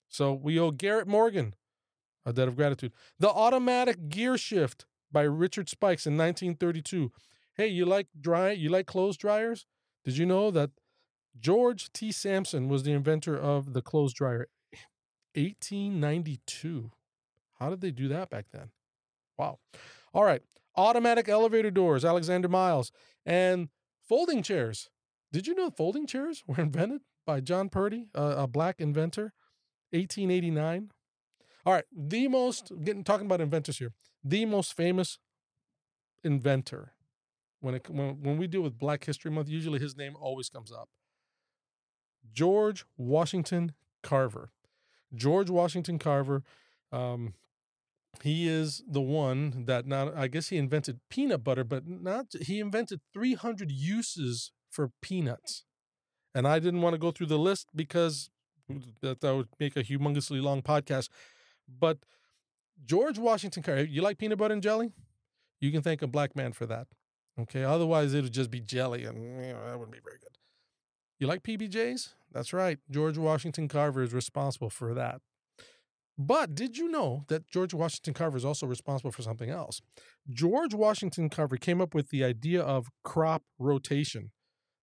So 0.09 0.33
we 0.33 0.59
owe 0.59 0.73
Garrett 0.73 1.07
Morgan 1.07 1.55
a 2.27 2.33
debt 2.33 2.49
of 2.49 2.57
gratitude. 2.57 2.93
The 3.21 3.31
automatic 3.31 4.09
gear 4.09 4.37
shift 4.37 4.85
by 5.13 5.23
Richard 5.23 5.69
Spikes 5.69 6.07
in 6.07 6.17
1932. 6.17 7.13
Hey, 7.55 7.69
you 7.69 7.87
like 7.87 8.09
dry, 8.21 8.51
you 8.51 8.69
like 8.69 8.87
clothes 8.87 9.17
dryers? 9.17 9.65
Did 10.05 10.17
you 10.17 10.27
know 10.27 10.51
that 10.51 10.71
George 11.39 11.93
T. 11.93 12.11
Sampson 12.11 12.69
was 12.69 12.83
the 12.83 12.93
inventor 12.93 13.39
of 13.39 13.73
the 13.73 13.83
clothes 13.83 14.13
dryer. 14.13 14.49
1892. 15.35 16.91
How 17.61 17.71
did 17.71 17.81
they 17.81 17.93
do 17.93 18.09
that 18.09 18.29
back 18.29 18.47
then? 18.53 18.71
Wow. 19.37 19.61
All 20.13 20.25
right. 20.25 20.43
Automatic 20.77 21.29
elevator 21.29 21.71
doors, 21.71 22.05
Alexander 22.05 22.49
Miles. 22.49 22.91
And 23.25 23.69
folding 24.03 24.43
chairs. 24.43 24.91
Did 25.33 25.47
you 25.47 25.55
know 25.55 25.71
folding 25.71 26.07
chairs 26.07 26.43
were 26.47 26.59
invented 26.61 27.03
by 27.27 27.41
John 27.41 27.69
Purdy, 27.69 28.09
a, 28.15 28.47
black 28.47 28.81
inventor, 28.81 29.33
1889? 29.91 30.91
All 31.67 31.73
right. 31.73 31.85
The 31.95 32.29
most, 32.29 32.73
getting 32.83 33.05
talking 33.05 33.27
about 33.27 33.41
inventors 33.41 33.79
here, 33.79 33.93
the 34.25 34.47
most 34.47 34.75
famous 34.75 35.19
inventor. 36.25 36.93
When, 37.61 37.75
it, 37.75 37.91
when, 37.91 38.23
when 38.23 38.39
we 38.39 38.47
deal 38.47 38.63
with 38.63 38.79
Black 38.79 39.05
History 39.05 39.31
Month, 39.31 39.49
usually 39.49 39.81
his 39.81 39.97
name 39.97 40.15
always 40.19 40.49
comes 40.49 40.71
up. 40.71 40.89
George 42.33 42.85
Washington 42.97 43.73
Carver. 44.03 44.53
George 45.15 45.51
Washington 45.51 45.99
Carver, 45.99 46.45
um, 46.93 47.35
he 48.23 48.49
is 48.49 48.83
the 48.87 49.01
one 49.01 49.65
that 49.67 49.87
now 49.87 50.13
I 50.15 50.29
guess 50.29 50.49
he 50.49 50.57
invented 50.57 51.01
peanut 51.09 51.45
butter, 51.45 51.65
but 51.65 51.87
not 51.87 52.27
he 52.41 52.61
invented 52.61 53.01
300 53.13 53.71
uses 53.71 54.53
for 54.79 54.93
peanuts. 55.03 55.65
And 56.37 56.47
I 56.47 56.61
didn't 56.61 56.83
want 56.83 56.95
to 56.95 56.99
go 56.99 57.11
through 57.11 57.27
the 57.27 57.37
list 57.37 57.67
because 57.75 58.31
that, 59.03 59.21
that 59.23 59.35
would 59.35 59.49
make 59.59 59.77
a 59.77 59.83
humongously 59.83 60.41
long 60.41 60.63
podcast. 60.63 61.09
But 61.69 61.99
George 62.87 63.19
Washington 63.19 63.65
Carver, 63.65 63.83
you 63.83 64.03
like 64.03 64.19
peanut 64.19 64.39
butter 64.39 64.55
and 64.55 64.63
jelly? 64.63 64.93
You 65.61 65.73
can 65.73 65.83
thank 65.83 66.01
a 66.01 66.07
black 66.07 66.37
man 66.37 66.53
for 66.53 66.65
that. 66.67 66.87
Okay. 67.41 67.65
Otherwise, 67.65 68.15
it 68.15 68.23
would 68.23 68.33
just 68.33 68.53
be 68.53 68.61
jelly, 68.61 69.05
and 69.05 69.21
you 69.21 69.53
know, 69.53 69.65
that 69.67 69.77
wouldn't 69.77 69.91
be 69.91 69.99
very 70.05 70.19
good. 70.21 70.39
You 71.19 71.27
like 71.27 71.43
PBJs? 71.43 72.11
That's 72.31 72.53
right. 72.53 72.79
George 72.89 73.19
Washington 73.19 73.67
Carver 73.67 74.03
is 74.05 74.15
responsible 74.15 74.71
for 74.71 74.95
that. 74.95 75.21
But 76.17 76.55
did 76.55 76.77
you 76.79 76.89
know 76.89 77.25
that 77.27 77.49
George 77.49 77.75
Washington 77.75 78.15
Carver 78.15 78.37
is 78.37 78.45
also 78.45 78.67
responsible 78.67 79.11
for 79.11 79.23
something 79.23 79.51
else? 79.51 79.81
George 80.31 80.73
Washington 80.73 81.31
Carver 81.31 81.57
came 81.57 81.81
up 81.81 81.97
with 81.97 82.11
the 82.11 82.23
idea 82.23 82.61
of 82.61 82.91
crop 83.03 83.43
rotation. 83.59 84.31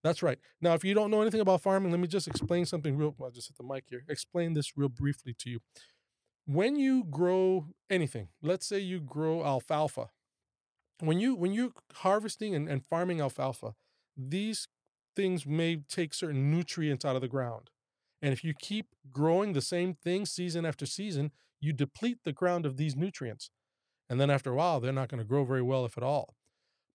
That's 0.06 0.22
right. 0.22 0.38
Now, 0.60 0.74
if 0.74 0.84
you 0.84 0.94
don't 0.94 1.10
know 1.10 1.20
anything 1.20 1.40
about 1.40 1.62
farming, 1.62 1.90
let 1.90 1.98
me 1.98 2.06
just 2.06 2.28
explain 2.28 2.64
something 2.64 2.96
real. 2.96 3.12
I'll 3.20 3.32
just 3.32 3.48
hit 3.48 3.56
the 3.56 3.64
mic 3.64 3.86
here. 3.88 4.04
Explain 4.08 4.54
this 4.54 4.76
real 4.76 4.88
briefly 4.88 5.34
to 5.40 5.50
you. 5.50 5.58
When 6.46 6.76
you 6.76 7.02
grow 7.02 7.66
anything, 7.90 8.28
let's 8.40 8.68
say 8.68 8.78
you 8.78 9.00
grow 9.00 9.44
alfalfa. 9.44 10.10
When 11.00 11.18
you 11.18 11.34
when 11.34 11.52
you're 11.52 11.72
harvesting 11.92 12.54
and, 12.54 12.68
and 12.68 12.86
farming 12.86 13.20
alfalfa, 13.20 13.74
these 14.16 14.68
things 15.16 15.44
may 15.44 15.78
take 15.88 16.14
certain 16.14 16.52
nutrients 16.52 17.04
out 17.04 17.16
of 17.16 17.20
the 17.20 17.26
ground. 17.26 17.70
And 18.22 18.32
if 18.32 18.44
you 18.44 18.54
keep 18.54 18.94
growing 19.10 19.54
the 19.54 19.60
same 19.60 19.94
thing 19.94 20.24
season 20.24 20.64
after 20.64 20.86
season, 20.86 21.32
you 21.60 21.72
deplete 21.72 22.18
the 22.24 22.32
ground 22.32 22.64
of 22.64 22.76
these 22.76 22.94
nutrients. 22.94 23.50
And 24.08 24.20
then 24.20 24.30
after 24.30 24.52
a 24.52 24.54
while, 24.54 24.78
they're 24.78 24.92
not 24.92 25.08
going 25.08 25.18
to 25.18 25.24
grow 25.24 25.44
very 25.44 25.62
well, 25.62 25.84
if 25.84 25.98
at 25.98 26.04
all. 26.04 26.35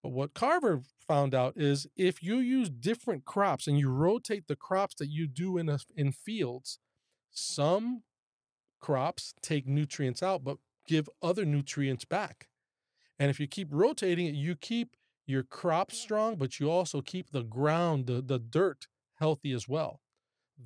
But 0.03 0.09
what 0.09 0.33
Carver 0.33 0.81
found 1.07 1.35
out 1.35 1.53
is 1.55 1.87
if 1.95 2.23
you 2.23 2.37
use 2.37 2.69
different 2.69 3.25
crops 3.25 3.67
and 3.67 3.77
you 3.77 3.89
rotate 3.89 4.47
the 4.47 4.55
crops 4.55 4.95
that 4.95 5.09
you 5.09 5.27
do 5.27 5.57
in, 5.57 5.69
a, 5.69 5.79
in 5.95 6.11
fields, 6.11 6.79
some 7.29 8.03
crops 8.79 9.33
take 9.41 9.67
nutrients 9.67 10.23
out, 10.23 10.43
but 10.43 10.57
give 10.87 11.07
other 11.21 11.45
nutrients 11.45 12.05
back. 12.05 12.47
And 13.19 13.29
if 13.29 13.39
you 13.39 13.47
keep 13.47 13.67
rotating 13.71 14.25
it, 14.25 14.33
you 14.33 14.55
keep 14.55 14.95
your 15.27 15.43
crops 15.43 15.97
strong, 15.97 16.35
but 16.35 16.59
you 16.59 16.71
also 16.71 17.01
keep 17.01 17.31
the 17.31 17.43
ground, 17.43 18.07
the, 18.07 18.21
the 18.21 18.39
dirt 18.39 18.87
healthy 19.15 19.51
as 19.51 19.67
well. 19.67 20.01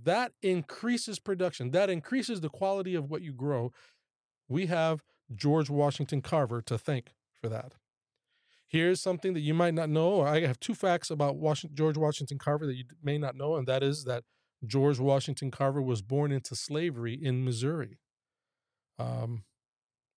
That 0.04 0.32
increases 0.42 1.20
production. 1.20 1.72
That 1.72 1.90
increases 1.90 2.42
the 2.42 2.50
quality 2.50 2.96
of 2.96 3.10
what 3.10 3.22
you 3.22 3.34
grow. 3.34 3.74
We 4.48 4.68
have 4.68 5.04
George 5.34 5.70
Washington 5.70 6.22
Carver 6.22 6.62
to 6.62 6.78
thank 6.78 7.14
for 7.42 7.50
that. 7.50 7.74
Here's 8.76 9.02
something 9.02 9.34
that 9.34 9.40
you 9.40 9.54
might 9.54 9.74
not 9.74 9.90
know. 9.90 10.22
I 10.22 10.42
have 10.42 10.60
two 10.60 10.76
facts 10.76 11.10
about 11.10 11.38
Washington, 11.38 11.78
George 11.78 11.98
Washington 11.98 12.38
Carver 12.38 12.66
that 12.66 12.76
you 12.76 12.84
may 13.02 13.18
not 13.18 13.36
know, 13.36 13.56
and 13.56 13.68
that 13.68 13.84
is 13.84 14.04
that 14.04 14.24
George 14.66 15.00
Washington 15.00 15.50
Carver 15.50 15.82
was 15.82 16.02
born 16.02 16.32
into 16.32 16.56
slavery 16.56 17.14
in 17.14 17.46
Missouri. 17.46 18.00
Um, 19.00 19.44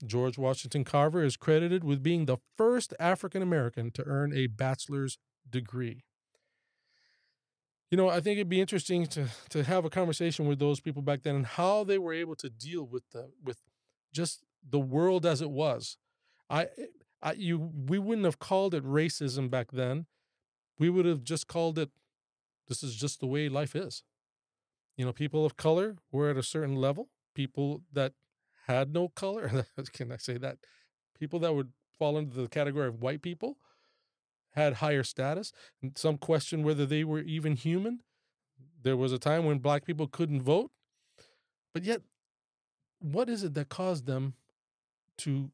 George 0.04 0.38
Washington 0.38 0.84
Carver 0.84 1.22
is 1.22 1.36
credited 1.36 1.84
with 1.84 2.02
being 2.02 2.26
the 2.26 2.38
first 2.56 2.94
African 2.98 3.42
American 3.42 3.90
to 3.92 4.04
earn 4.06 4.32
a 4.34 4.46
bachelor's 4.46 5.18
degree 5.48 6.04
you 7.90 7.96
know, 7.96 8.08
I 8.08 8.20
think 8.20 8.36
it'd 8.36 8.48
be 8.48 8.60
interesting 8.60 9.06
to 9.06 9.28
to 9.50 9.64
have 9.64 9.84
a 9.84 9.90
conversation 9.90 10.46
with 10.46 10.58
those 10.58 10.80
people 10.80 11.02
back 11.02 11.22
then 11.22 11.36
and 11.36 11.46
how 11.46 11.84
they 11.84 11.98
were 11.98 12.12
able 12.12 12.36
to 12.36 12.50
deal 12.50 12.84
with 12.84 13.04
the 13.12 13.30
with 13.42 13.58
just 14.12 14.44
the 14.68 14.78
world 14.78 15.24
as 15.24 15.40
it 15.40 15.50
was. 15.50 15.96
I, 16.50 16.68
I 17.22 17.32
you 17.32 17.58
we 17.58 17.98
wouldn't 17.98 18.24
have 18.24 18.38
called 18.38 18.74
it 18.74 18.84
racism 18.84 19.50
back 19.50 19.72
then. 19.72 20.06
We 20.78 20.90
would 20.90 21.06
have 21.06 21.24
just 21.24 21.48
called 21.48 21.78
it 21.78 21.90
this 22.68 22.82
is 22.82 22.94
just 22.94 23.20
the 23.20 23.26
way 23.26 23.48
life 23.48 23.74
is. 23.74 24.02
You 24.96 25.04
know, 25.04 25.12
people 25.12 25.44
of 25.46 25.56
color 25.56 25.96
were 26.12 26.30
at 26.30 26.36
a 26.36 26.42
certain 26.42 26.76
level. 26.76 27.08
People 27.34 27.82
that 27.92 28.12
had 28.66 28.92
no 28.92 29.08
color, 29.08 29.64
can 29.92 30.12
I 30.12 30.16
say 30.16 30.36
that? 30.38 30.58
People 31.18 31.38
that 31.40 31.54
would 31.54 31.72
fall 31.98 32.18
into 32.18 32.36
the 32.36 32.48
category 32.48 32.86
of 32.86 33.00
white 33.00 33.22
people 33.22 33.56
had 34.54 34.74
higher 34.74 35.02
status. 35.02 35.52
And 35.82 35.96
some 35.96 36.18
question 36.18 36.62
whether 36.62 36.84
they 36.84 37.04
were 37.04 37.20
even 37.20 37.56
human. 37.56 38.00
There 38.82 38.96
was 38.96 39.12
a 39.12 39.18
time 39.18 39.44
when 39.44 39.58
black 39.58 39.84
people 39.84 40.06
couldn't 40.06 40.42
vote. 40.42 40.70
But 41.72 41.84
yet, 41.84 42.02
what 43.00 43.28
is 43.28 43.44
it 43.44 43.54
that 43.54 43.68
caused 43.68 44.06
them 44.06 44.34
to 45.18 45.50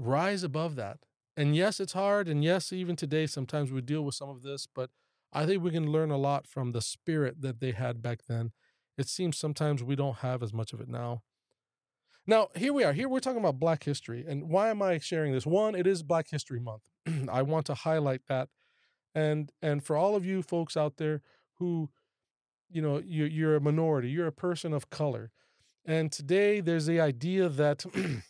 rise 0.00 0.42
above 0.42 0.76
that? 0.76 0.98
And 1.36 1.54
yes, 1.54 1.80
it's 1.80 1.92
hard. 1.92 2.28
And 2.28 2.42
yes, 2.42 2.72
even 2.72 2.96
today, 2.96 3.26
sometimes 3.26 3.70
we 3.70 3.80
deal 3.80 4.02
with 4.02 4.14
some 4.14 4.28
of 4.28 4.42
this, 4.42 4.66
but 4.72 4.90
I 5.32 5.46
think 5.46 5.62
we 5.62 5.70
can 5.70 5.90
learn 5.90 6.10
a 6.10 6.16
lot 6.16 6.46
from 6.46 6.72
the 6.72 6.82
spirit 6.82 7.40
that 7.40 7.60
they 7.60 7.72
had 7.72 8.02
back 8.02 8.20
then. 8.28 8.52
It 8.98 9.08
seems 9.08 9.38
sometimes 9.38 9.82
we 9.82 9.96
don't 9.96 10.18
have 10.18 10.42
as 10.42 10.52
much 10.52 10.72
of 10.72 10.80
it 10.80 10.88
now. 10.88 11.22
Now, 12.26 12.48
here 12.54 12.72
we 12.72 12.84
are. 12.84 12.92
Here 12.92 13.08
we're 13.08 13.20
talking 13.20 13.40
about 13.40 13.58
Black 13.58 13.84
history. 13.84 14.24
And 14.28 14.50
why 14.50 14.68
am 14.68 14.82
I 14.82 14.98
sharing 14.98 15.32
this? 15.32 15.46
One, 15.46 15.74
it 15.74 15.86
is 15.86 16.02
Black 16.02 16.28
History 16.30 16.60
Month. 16.60 16.82
I 17.30 17.42
want 17.42 17.66
to 17.66 17.74
highlight 17.74 18.22
that. 18.28 18.48
And 19.14 19.50
and 19.62 19.82
for 19.82 19.96
all 19.96 20.14
of 20.14 20.24
you 20.24 20.42
folks 20.42 20.76
out 20.76 20.96
there 20.98 21.22
who, 21.54 21.90
you 22.70 22.82
know, 22.82 23.02
you're, 23.04 23.26
you're 23.26 23.56
a 23.56 23.60
minority, 23.60 24.10
you're 24.10 24.26
a 24.26 24.32
person 24.32 24.72
of 24.72 24.90
color. 24.90 25.30
And 25.84 26.12
today 26.12 26.60
there's 26.60 26.86
the 26.86 27.00
idea 27.00 27.48
that 27.48 27.84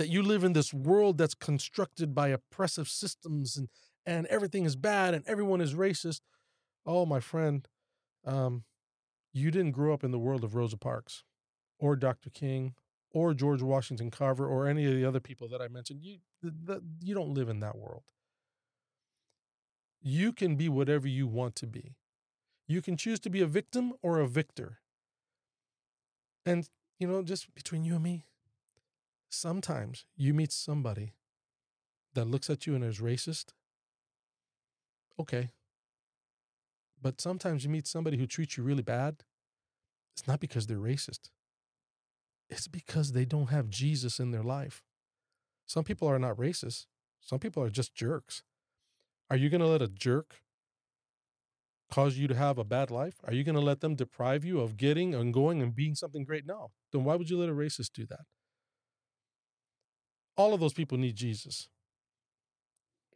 that 0.00 0.08
you 0.08 0.22
live 0.22 0.44
in 0.44 0.54
this 0.54 0.72
world 0.72 1.18
that's 1.18 1.34
constructed 1.34 2.14
by 2.14 2.28
oppressive 2.28 2.88
systems 2.88 3.58
and 3.58 3.68
and 4.06 4.26
everything 4.28 4.64
is 4.64 4.74
bad 4.74 5.12
and 5.12 5.22
everyone 5.28 5.60
is 5.60 5.74
racist. 5.74 6.22
Oh, 6.86 7.04
my 7.04 7.20
friend, 7.20 7.68
um, 8.24 8.64
you 9.34 9.50
didn't 9.50 9.72
grow 9.72 9.92
up 9.92 10.02
in 10.02 10.10
the 10.10 10.18
world 10.18 10.42
of 10.42 10.54
Rosa 10.54 10.78
Parks 10.78 11.22
or 11.78 11.96
Dr. 11.96 12.30
King 12.30 12.72
or 13.10 13.34
George 13.34 13.60
Washington 13.60 14.10
Carver 14.10 14.46
or 14.46 14.66
any 14.66 14.86
of 14.86 14.94
the 14.94 15.04
other 15.04 15.20
people 15.20 15.48
that 15.48 15.60
I 15.60 15.68
mentioned. 15.68 16.00
You 16.02 16.16
you 17.02 17.14
don't 17.14 17.34
live 17.34 17.50
in 17.50 17.60
that 17.60 17.76
world. 17.76 18.04
You 20.00 20.32
can 20.32 20.56
be 20.56 20.70
whatever 20.70 21.08
you 21.08 21.26
want 21.26 21.56
to 21.56 21.66
be. 21.66 21.96
You 22.66 22.80
can 22.80 22.96
choose 22.96 23.20
to 23.20 23.28
be 23.28 23.42
a 23.42 23.46
victim 23.46 23.92
or 24.00 24.18
a 24.18 24.26
victor. 24.26 24.78
And 26.46 26.66
you 26.98 27.06
know, 27.06 27.22
just 27.22 27.54
between 27.54 27.84
you 27.84 27.96
and 27.96 28.02
me, 28.02 28.24
sometimes 29.30 30.04
you 30.16 30.34
meet 30.34 30.52
somebody 30.52 31.14
that 32.14 32.26
looks 32.26 32.50
at 32.50 32.66
you 32.66 32.74
and 32.74 32.84
is 32.84 32.98
racist. 32.98 33.46
Okay. 35.18 35.50
But 37.00 37.20
sometimes 37.20 37.64
you 37.64 37.70
meet 37.70 37.86
somebody 37.86 38.18
who 38.18 38.26
treats 38.26 38.56
you 38.56 38.62
really 38.62 38.82
bad. 38.82 39.22
It's 40.14 40.26
not 40.26 40.40
because 40.40 40.66
they're 40.66 40.76
racist. 40.76 41.30
It's 42.50 42.68
because 42.68 43.12
they 43.12 43.24
don't 43.24 43.50
have 43.50 43.70
Jesus 43.70 44.18
in 44.18 44.32
their 44.32 44.42
life. 44.42 44.82
Some 45.66 45.84
people 45.84 46.08
are 46.08 46.18
not 46.18 46.36
racist, 46.36 46.86
some 47.20 47.38
people 47.38 47.62
are 47.62 47.70
just 47.70 47.94
jerks. 47.94 48.42
Are 49.30 49.36
you 49.36 49.48
going 49.48 49.60
to 49.60 49.68
let 49.68 49.82
a 49.82 49.86
jerk 49.86 50.40
cause 51.92 52.16
you 52.16 52.26
to 52.26 52.34
have 52.34 52.58
a 52.58 52.64
bad 52.64 52.90
life? 52.90 53.20
Are 53.24 53.32
you 53.32 53.44
going 53.44 53.54
to 53.54 53.60
let 53.60 53.80
them 53.80 53.94
deprive 53.94 54.44
you 54.44 54.60
of 54.60 54.76
getting 54.76 55.14
and 55.14 55.32
going 55.32 55.62
and 55.62 55.74
being 55.74 55.94
something 55.94 56.24
great? 56.24 56.44
No. 56.44 56.72
Then 56.92 57.04
why 57.04 57.14
would 57.14 57.30
you 57.30 57.38
let 57.38 57.48
a 57.48 57.52
racist 57.52 57.92
do 57.92 58.04
that? 58.06 58.24
All 60.40 60.54
of 60.54 60.60
those 60.60 60.72
people 60.72 60.98
need 60.98 61.16
Jesus. 61.16 61.68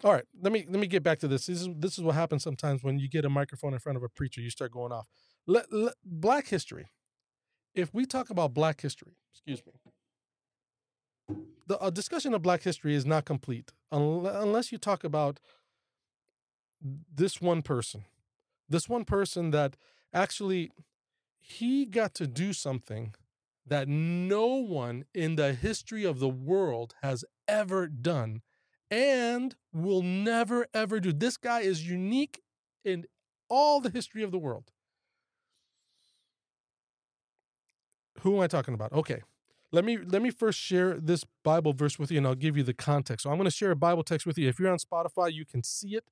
All 0.02 0.12
right, 0.12 0.24
let 0.42 0.52
me 0.52 0.66
let 0.68 0.80
me 0.80 0.86
get 0.86 1.02
back 1.02 1.18
to 1.20 1.28
this. 1.28 1.46
This 1.46 1.62
is 1.62 1.68
this 1.76 1.98
is 1.98 2.04
what 2.04 2.14
happens 2.14 2.42
sometimes 2.42 2.82
when 2.82 2.98
you 2.98 3.08
get 3.08 3.24
a 3.24 3.30
microphone 3.30 3.72
in 3.72 3.80
front 3.80 3.96
of 3.96 4.02
a 4.02 4.08
preacher. 4.08 4.40
You 4.40 4.50
start 4.50 4.72
going 4.72 4.92
off. 4.92 5.08
Let, 5.46 5.72
let, 5.72 5.94
black 6.04 6.48
history 6.48 6.86
if 7.74 7.92
we 7.92 8.06
talk 8.06 8.30
about 8.30 8.54
Black 8.54 8.80
history, 8.80 9.16
excuse 9.32 9.62
me, 9.66 9.72
the 11.66 11.90
discussion 11.90 12.34
of 12.34 12.42
Black 12.42 12.62
history 12.62 12.94
is 12.94 13.04
not 13.06 13.24
complete 13.24 13.72
unless 13.90 14.72
you 14.72 14.78
talk 14.78 15.04
about 15.04 15.40
this 17.14 17.40
one 17.40 17.62
person, 17.62 18.04
this 18.68 18.88
one 18.88 19.04
person 19.04 19.50
that 19.50 19.76
Actually, 20.14 20.70
he 21.40 21.84
got 21.84 22.14
to 22.14 22.28
do 22.28 22.52
something 22.52 23.14
that 23.66 23.88
no 23.88 24.46
one 24.46 25.04
in 25.14 25.36
the 25.36 25.54
history 25.54 26.04
of 26.04 26.18
the 26.18 26.28
world 26.28 26.94
has 27.02 27.24
ever 27.48 27.86
done 27.86 28.42
and 28.90 29.56
will 29.72 30.02
never 30.02 30.66
ever 30.74 31.00
do. 31.00 31.12
This 31.12 31.36
guy 31.36 31.60
is 31.60 31.88
unique 31.88 32.40
in 32.84 33.06
all 33.48 33.80
the 33.80 33.90
history 33.90 34.22
of 34.22 34.30
the 34.30 34.38
world. 34.38 34.70
Who 38.20 38.36
am 38.36 38.40
I 38.40 38.46
talking 38.46 38.74
about? 38.74 38.92
Okay. 38.92 39.22
Let 39.72 39.84
me 39.84 39.98
let 39.98 40.22
me 40.22 40.30
first 40.30 40.58
share 40.58 41.00
this 41.00 41.24
Bible 41.42 41.72
verse 41.72 41.98
with 41.98 42.10
you 42.12 42.18
and 42.18 42.26
I'll 42.26 42.36
give 42.36 42.56
you 42.56 42.62
the 42.62 42.74
context. 42.74 43.24
So 43.24 43.30
I'm 43.30 43.36
going 43.36 43.46
to 43.46 43.50
share 43.50 43.72
a 43.72 43.76
Bible 43.76 44.04
text 44.04 44.24
with 44.24 44.38
you. 44.38 44.48
If 44.48 44.60
you're 44.60 44.70
on 44.70 44.78
Spotify, 44.78 45.32
you 45.32 45.44
can 45.44 45.64
see 45.64 45.96
it. 45.96 46.04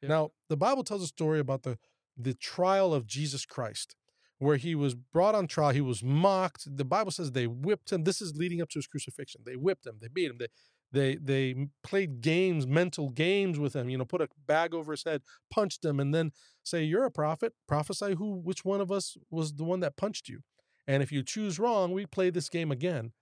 Yeah. 0.00 0.08
Now, 0.08 0.30
the 0.48 0.56
Bible 0.56 0.84
tells 0.84 1.02
a 1.02 1.06
story 1.06 1.38
about 1.38 1.62
the 1.62 1.78
the 2.16 2.34
trial 2.34 2.94
of 2.94 3.06
Jesus 3.06 3.44
Christ 3.44 3.94
where 4.40 4.56
he 4.56 4.74
was 4.74 4.94
brought 4.94 5.34
on 5.34 5.46
trial. 5.46 5.70
He 5.70 5.82
was 5.82 6.02
mocked. 6.02 6.76
The 6.76 6.84
Bible 6.84 7.12
says 7.12 7.30
they 7.30 7.46
whipped 7.46 7.92
him. 7.92 8.04
This 8.04 8.20
is 8.20 8.34
leading 8.34 8.60
up 8.60 8.70
to 8.70 8.78
his 8.78 8.86
crucifixion. 8.86 9.42
They 9.44 9.54
whipped 9.54 9.86
him. 9.86 9.98
They 10.00 10.08
beat 10.08 10.30
him. 10.30 10.38
They 10.38 10.48
they 10.92 11.16
they 11.16 11.68
played 11.84 12.20
games, 12.20 12.66
mental 12.66 13.10
games 13.10 13.58
with 13.58 13.76
him. 13.76 13.88
You 13.88 13.98
know, 13.98 14.04
put 14.04 14.22
a 14.22 14.28
bag 14.46 14.74
over 14.74 14.92
his 14.92 15.04
head, 15.04 15.22
punched 15.50 15.84
him, 15.84 16.00
and 16.00 16.12
then 16.12 16.32
say, 16.64 16.82
"You're 16.82 17.04
a 17.04 17.10
prophet. 17.10 17.52
Prophesy 17.68 18.14
who, 18.14 18.34
which 18.38 18.64
one 18.64 18.80
of 18.80 18.90
us 18.90 19.16
was 19.30 19.54
the 19.54 19.64
one 19.64 19.80
that 19.80 19.96
punched 19.96 20.28
you." 20.28 20.40
And 20.88 21.02
if 21.02 21.12
you 21.12 21.22
choose 21.22 21.58
wrong, 21.58 21.92
we 21.92 22.06
play 22.06 22.30
this 22.30 22.48
game 22.48 22.72
again. 22.72 23.12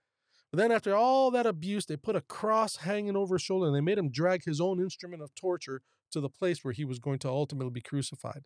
But 0.51 0.57
then 0.57 0.71
after 0.71 0.95
all 0.95 1.29
that 1.31 1.45
abuse, 1.45 1.85
they 1.85 1.97
put 1.97 2.15
a 2.15 2.21
cross 2.21 2.77
hanging 2.77 3.15
over 3.15 3.35
his 3.35 3.43
shoulder 3.43 3.67
and 3.67 3.75
they 3.75 3.81
made 3.81 3.99
him 3.99 4.09
drag 4.09 4.45
his 4.45 4.59
own 4.59 4.79
instrument 4.79 5.21
of 5.21 5.35
torture 5.35 5.81
to 6.11 6.19
the 6.19 6.29
place 6.29 6.63
where 6.63 6.73
he 6.73 6.85
was 6.85 6.97
going 6.97 7.19
to 7.19 7.29
ultimately 7.29 7.71
be 7.71 7.81
crucified. 7.81 8.41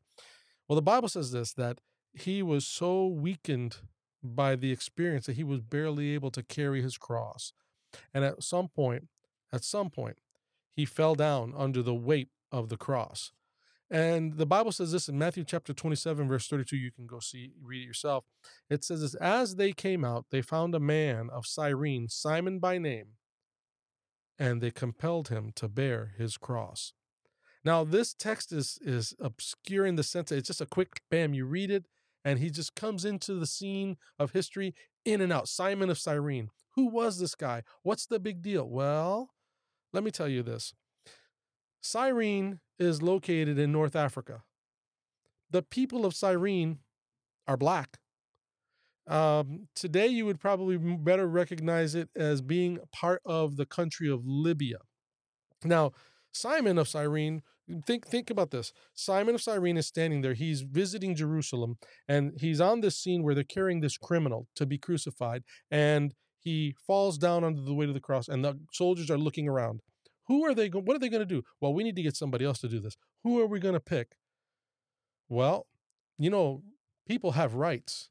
Well, 0.67 0.75
the 0.75 0.81
Bible 0.81 1.07
says 1.07 1.31
this 1.31 1.53
that 1.53 1.79
he 2.13 2.43
was 2.43 2.65
so 2.65 3.07
weakened 3.07 3.77
by 4.23 4.55
the 4.55 4.71
experience 4.71 5.25
that 5.25 5.35
he 5.35 5.43
was 5.43 5.61
barely 5.61 6.13
able 6.13 6.31
to 6.31 6.43
carry 6.43 6.81
his 6.81 6.97
cross. 6.97 7.53
And 8.13 8.23
at 8.23 8.43
some 8.43 8.69
point, 8.69 9.07
at 9.51 9.63
some 9.63 9.89
point, 9.89 10.17
he 10.75 10.85
fell 10.85 11.15
down 11.15 11.53
under 11.55 11.81
the 11.81 11.93
weight 11.93 12.29
of 12.51 12.69
the 12.69 12.77
cross. 12.77 13.31
And 13.91 14.37
the 14.37 14.45
Bible 14.45 14.71
says 14.71 14.91
this 14.91 15.07
in 15.07 15.19
Matthew 15.19 15.43
chapter 15.43 15.73
27, 15.73 16.27
verse 16.27 16.47
32. 16.47 16.75
You 16.77 16.91
can 16.91 17.05
go 17.05 17.19
see, 17.19 17.51
read 17.61 17.83
it 17.83 17.87
yourself. 17.87 18.25
It 18.69 18.83
says 18.83 19.01
this 19.01 19.13
As 19.15 19.55
they 19.55 19.71
came 19.71 20.03
out, 20.03 20.25
they 20.31 20.41
found 20.41 20.73
a 20.73 20.79
man 20.79 21.29
of 21.31 21.45
Cyrene, 21.45 22.07
Simon 22.07 22.57
by 22.57 22.79
name, 22.79 23.09
and 24.39 24.61
they 24.61 24.71
compelled 24.71 25.27
him 25.27 25.51
to 25.55 25.67
bear 25.67 26.13
his 26.17 26.37
cross. 26.37 26.93
Now, 27.63 27.83
this 27.83 28.13
text 28.13 28.51
is, 28.51 28.79
is 28.81 29.13
obscure 29.19 29.85
in 29.85 29.95
the 29.95 30.03
sense 30.03 30.29
that 30.29 30.37
it's 30.37 30.47
just 30.47 30.61
a 30.61 30.65
quick 30.65 31.01
bam, 31.11 31.33
you 31.33 31.45
read 31.45 31.69
it, 31.69 31.85
and 32.23 32.39
he 32.39 32.49
just 32.49 32.75
comes 32.75 33.05
into 33.05 33.35
the 33.35 33.47
scene 33.47 33.97
of 34.17 34.31
history 34.31 34.73
in 35.05 35.21
and 35.21 35.31
out. 35.31 35.47
Simon 35.47 35.89
of 35.89 35.97
Cyrene. 35.97 36.49
Who 36.75 36.87
was 36.87 37.19
this 37.19 37.35
guy? 37.35 37.63
What's 37.83 38.05
the 38.05 38.19
big 38.19 38.41
deal? 38.41 38.67
Well, 38.67 39.31
let 39.91 40.03
me 40.03 40.11
tell 40.11 40.27
you 40.27 40.43
this 40.43 40.73
Cyrene 41.81 42.59
is 42.79 43.01
located 43.01 43.59
in 43.59 43.71
North 43.71 43.95
Africa. 43.95 44.43
The 45.51 45.61
people 45.61 46.05
of 46.05 46.15
Cyrene 46.15 46.79
are 47.47 47.57
black. 47.57 47.99
Um, 49.05 49.67
today, 49.75 50.07
you 50.07 50.25
would 50.25 50.39
probably 50.39 50.77
better 50.77 51.27
recognize 51.27 51.93
it 51.93 52.09
as 52.15 52.41
being 52.41 52.79
part 52.91 53.21
of 53.25 53.57
the 53.57 53.65
country 53.65 54.09
of 54.09 54.25
Libya. 54.25 54.77
Now, 55.63 55.91
Simon 56.31 56.77
of 56.77 56.87
Cyrene, 56.87 57.43
Mm, 57.69 57.85
think 57.85 58.07
think 58.07 58.29
about 58.29 58.51
this. 58.51 58.73
Simon 58.93 59.35
of 59.35 59.41
Cyrene 59.41 59.77
is 59.77 59.87
standing 59.87 60.21
there. 60.21 60.33
He's 60.33 60.61
visiting 60.61 61.15
Jerusalem, 61.15 61.77
and 62.07 62.33
he's 62.39 62.61
on 62.61 62.81
this 62.81 62.97
scene 62.97 63.23
where 63.23 63.35
they're 63.35 63.43
carrying 63.43 63.79
this 63.79 63.97
criminal 63.97 64.47
to 64.55 64.65
be 64.65 64.77
crucified, 64.77 65.43
and 65.71 66.13
he 66.39 66.75
falls 66.85 67.17
down 67.17 67.43
under 67.43 67.61
the 67.61 67.73
weight 67.73 67.89
of 67.89 67.95
the 67.95 68.01
cross, 68.01 68.27
and 68.27 68.43
the 68.43 68.59
soldiers 68.71 69.09
are 69.09 69.17
looking 69.17 69.47
around. 69.47 69.81
Who 70.27 70.45
are 70.45 70.53
they? 70.53 70.69
What 70.69 70.95
are 70.95 70.99
they 70.99 71.09
going 71.09 71.27
to 71.27 71.35
do? 71.35 71.43
Well, 71.61 71.73
we 71.73 71.83
need 71.83 71.95
to 71.95 72.03
get 72.03 72.15
somebody 72.15 72.45
else 72.45 72.59
to 72.59 72.69
do 72.69 72.79
this. 72.79 72.95
Who 73.23 73.39
are 73.39 73.47
we 73.47 73.59
going 73.59 73.73
to 73.73 73.79
pick? 73.79 74.15
Well, 75.29 75.67
you 76.17 76.29
know, 76.29 76.63
people 77.07 77.31
have 77.31 77.55
rights. 77.55 78.09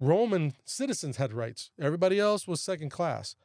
Roman 0.00 0.54
citizens 0.64 1.16
had 1.16 1.32
rights. 1.32 1.70
Everybody 1.80 2.18
else 2.18 2.48
was 2.48 2.60
second 2.60 2.90
class. 2.90 3.36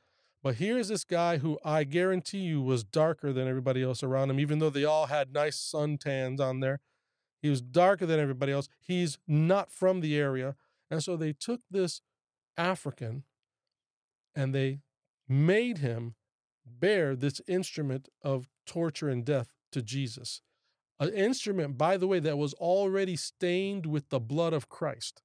But 0.43 0.55
here's 0.55 0.87
this 0.87 1.03
guy 1.03 1.37
who 1.37 1.59
I 1.65 1.83
guarantee 1.83 2.39
you 2.39 2.61
was 2.61 2.83
darker 2.83 3.33
than 3.33 3.47
everybody 3.47 3.83
else 3.83 4.03
around 4.03 4.29
him, 4.29 4.39
even 4.39 4.59
though 4.59 4.69
they 4.69 4.85
all 4.85 5.07
had 5.07 5.33
nice 5.33 5.57
suntans 5.57 6.39
on 6.39 6.59
there. 6.59 6.79
He 7.41 7.49
was 7.49 7.61
darker 7.61 8.05
than 8.05 8.19
everybody 8.19 8.51
else. 8.51 8.69
He's 8.79 9.17
not 9.27 9.71
from 9.71 10.01
the 10.01 10.17
area. 10.17 10.55
And 10.89 11.03
so 11.03 11.17
they 11.17 11.33
took 11.33 11.61
this 11.69 12.01
African 12.57 13.23
and 14.35 14.53
they 14.55 14.79
made 15.27 15.79
him 15.79 16.15
bear 16.65 17.15
this 17.15 17.41
instrument 17.47 18.07
of 18.23 18.47
torture 18.65 19.09
and 19.09 19.25
death 19.25 19.53
to 19.71 19.81
Jesus. 19.81 20.41
An 20.99 21.09
instrument, 21.09 21.77
by 21.77 21.97
the 21.97 22.07
way, 22.07 22.19
that 22.19 22.37
was 22.37 22.53
already 22.55 23.15
stained 23.15 23.85
with 23.85 24.09
the 24.09 24.19
blood 24.19 24.53
of 24.53 24.69
Christ. 24.69 25.21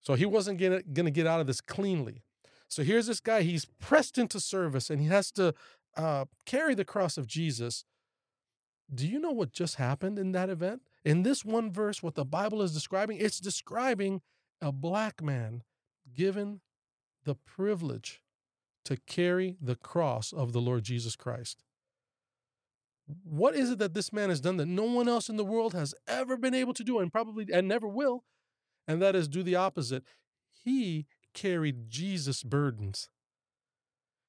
So 0.00 0.14
he 0.14 0.24
wasn't 0.24 0.58
going 0.58 0.82
to 0.94 1.10
get 1.10 1.26
out 1.26 1.40
of 1.40 1.46
this 1.46 1.60
cleanly. 1.60 2.22
So 2.70 2.84
here's 2.84 3.08
this 3.08 3.20
guy, 3.20 3.42
he's 3.42 3.66
pressed 3.80 4.16
into 4.16 4.38
service 4.38 4.90
and 4.90 5.00
he 5.00 5.08
has 5.08 5.32
to 5.32 5.54
uh, 5.96 6.26
carry 6.46 6.74
the 6.74 6.84
cross 6.84 7.18
of 7.18 7.26
Jesus. 7.26 7.84
Do 8.92 9.08
you 9.08 9.18
know 9.18 9.32
what 9.32 9.52
just 9.52 9.74
happened 9.74 10.20
in 10.20 10.30
that 10.32 10.48
event? 10.48 10.82
In 11.04 11.24
this 11.24 11.44
one 11.44 11.72
verse, 11.72 12.00
what 12.00 12.14
the 12.14 12.24
Bible 12.24 12.62
is 12.62 12.72
describing, 12.72 13.18
it's 13.18 13.40
describing 13.40 14.22
a 14.62 14.70
black 14.70 15.20
man 15.20 15.64
given 16.14 16.60
the 17.24 17.34
privilege 17.34 18.22
to 18.84 18.96
carry 18.96 19.56
the 19.60 19.76
cross 19.76 20.32
of 20.32 20.52
the 20.52 20.60
Lord 20.60 20.84
Jesus 20.84 21.16
Christ. 21.16 21.64
What 23.24 23.56
is 23.56 23.70
it 23.70 23.80
that 23.80 23.94
this 23.94 24.12
man 24.12 24.28
has 24.28 24.40
done 24.40 24.58
that 24.58 24.66
no 24.66 24.84
one 24.84 25.08
else 25.08 25.28
in 25.28 25.36
the 25.36 25.44
world 25.44 25.74
has 25.74 25.92
ever 26.06 26.36
been 26.36 26.54
able 26.54 26.74
to 26.74 26.84
do 26.84 27.00
and 27.00 27.12
probably 27.12 27.46
and 27.52 27.66
never 27.66 27.88
will? 27.88 28.22
And 28.86 29.02
that 29.02 29.16
is 29.16 29.26
do 29.26 29.42
the 29.42 29.56
opposite. 29.56 30.04
He 30.64 31.06
carried 31.34 31.90
Jesus' 31.90 32.42
burdens. 32.42 33.08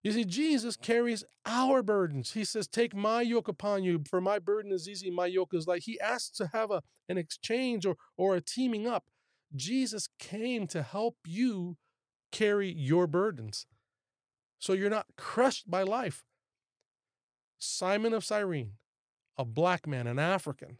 You 0.03 0.11
see, 0.11 0.25
Jesus 0.25 0.75
carries 0.75 1.23
our 1.45 1.83
burdens. 1.83 2.33
He 2.33 2.43
says, 2.43 2.67
Take 2.67 2.95
my 2.95 3.21
yoke 3.21 3.47
upon 3.47 3.83
you, 3.83 4.03
for 4.09 4.19
my 4.19 4.39
burden 4.39 4.71
is 4.71 4.89
easy, 4.89 5.11
my 5.11 5.27
yoke 5.27 5.53
is 5.53 5.67
light. 5.67 5.83
He 5.85 5.99
asks 5.99 6.35
to 6.37 6.47
have 6.53 6.71
a, 6.71 6.81
an 7.07 7.17
exchange 7.17 7.85
or, 7.85 7.97
or 8.17 8.35
a 8.35 8.41
teaming 8.41 8.87
up. 8.87 9.05
Jesus 9.55 10.07
came 10.17 10.65
to 10.67 10.81
help 10.81 11.17
you 11.25 11.77
carry 12.31 12.71
your 12.71 13.05
burdens 13.05 13.67
so 14.57 14.73
you're 14.73 14.89
not 14.89 15.07
crushed 15.17 15.69
by 15.69 15.83
life. 15.83 16.23
Simon 17.59 18.13
of 18.13 18.23
Cyrene, 18.23 18.73
a 19.37 19.45
black 19.45 19.85
man, 19.85 20.07
an 20.07 20.17
African, 20.17 20.77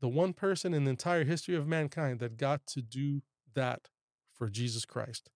the 0.00 0.08
one 0.08 0.32
person 0.32 0.72
in 0.72 0.84
the 0.84 0.90
entire 0.90 1.24
history 1.24 1.54
of 1.54 1.68
mankind 1.68 2.20
that 2.20 2.36
got 2.36 2.66
to 2.68 2.82
do 2.82 3.22
that 3.54 3.88
for 4.32 4.48
Jesus 4.48 4.84
Christ. 4.84 5.30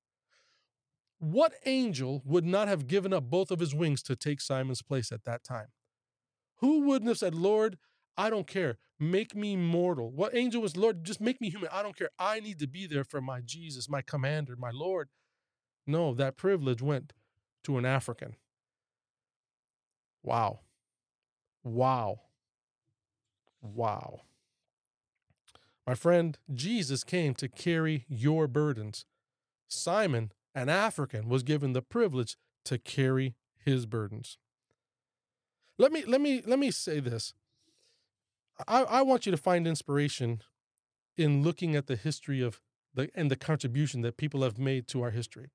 What 1.19 1.55
angel 1.65 2.23
would 2.25 2.45
not 2.45 2.69
have 2.69 2.87
given 2.87 3.13
up 3.13 3.25
both 3.25 3.51
of 3.51 3.61
his 3.61 3.75
wings 3.75 4.03
to 4.05 4.17
take 4.17 4.41
Simon's 4.41 4.83
place 4.83 5.11
at 5.13 5.25
that 5.25 5.45
time? 5.45 5.69
Who 6.59 6.81
wouldn't 6.81 7.09
have 7.09 7.19
said, 7.19 7.35
Lord, 7.35 7.79
I 8.17 8.31
don't 8.31 8.47
care. 8.47 8.79
Make 9.01 9.35
me 9.35 9.57
mortal. 9.57 10.11
What 10.11 10.37
angel 10.37 10.63
was, 10.63 10.77
Lord, 10.77 11.05
just 11.05 11.21
make 11.21 11.41
me 11.41 11.51
human. 11.51 11.69
I 11.73 11.83
don't 11.83 11.97
care. 11.97 12.11
I 12.19 12.41
need 12.41 12.59
to 12.61 12.69
be 12.69 12.87
there 12.87 13.05
for 13.05 13.21
my 13.21 13.41
Jesus, 13.41 13.89
my 13.89 14.03
commander, 14.03 14.55
my 14.57 14.71
Lord. 14.71 15.09
No, 15.87 16.15
that 16.15 16.37
privilege 16.37 16.81
went 16.81 17.13
to 17.65 17.79
an 17.79 17.85
African. 17.85 18.37
Wow. 20.23 20.61
Wow. 21.63 22.21
Wow. 23.61 24.21
My 25.87 25.95
friend, 25.95 26.39
Jesus 26.53 27.05
came 27.05 27.35
to 27.35 27.49
carry 27.49 28.07
your 28.09 28.47
burdens. 28.47 29.05
Simon, 29.69 30.33
an 30.55 30.69
African, 30.69 31.29
was 31.29 31.43
given 31.43 31.73
the 31.73 31.83
privilege 31.83 32.37
to 32.65 32.79
carry 32.79 33.35
his 33.57 33.87
burdens. 33.87 34.39
Let 35.79 35.93
me 35.93 36.05
let 36.05 36.21
me 36.21 36.43
let 36.47 36.59
me 36.59 36.71
say 36.71 37.01
this. 37.01 37.35
I, 38.69 38.83
I 38.83 39.03
want 39.03 39.27
you 39.27 39.33
to 39.33 39.39
find 39.39 39.67
inspiration 39.67 40.41
in 41.17 41.43
looking 41.43 41.75
at 41.75 41.87
the 41.87 41.97
history 41.97 42.41
of 42.41 42.61
the 42.95 43.11
and 43.15 43.31
the 43.31 43.37
contribution 43.37 44.03
that 44.03 44.17
people 44.17 44.43
have 44.43 44.59
made 44.59 44.87
to 44.89 45.03
our 45.03 45.11
history. 45.11 45.51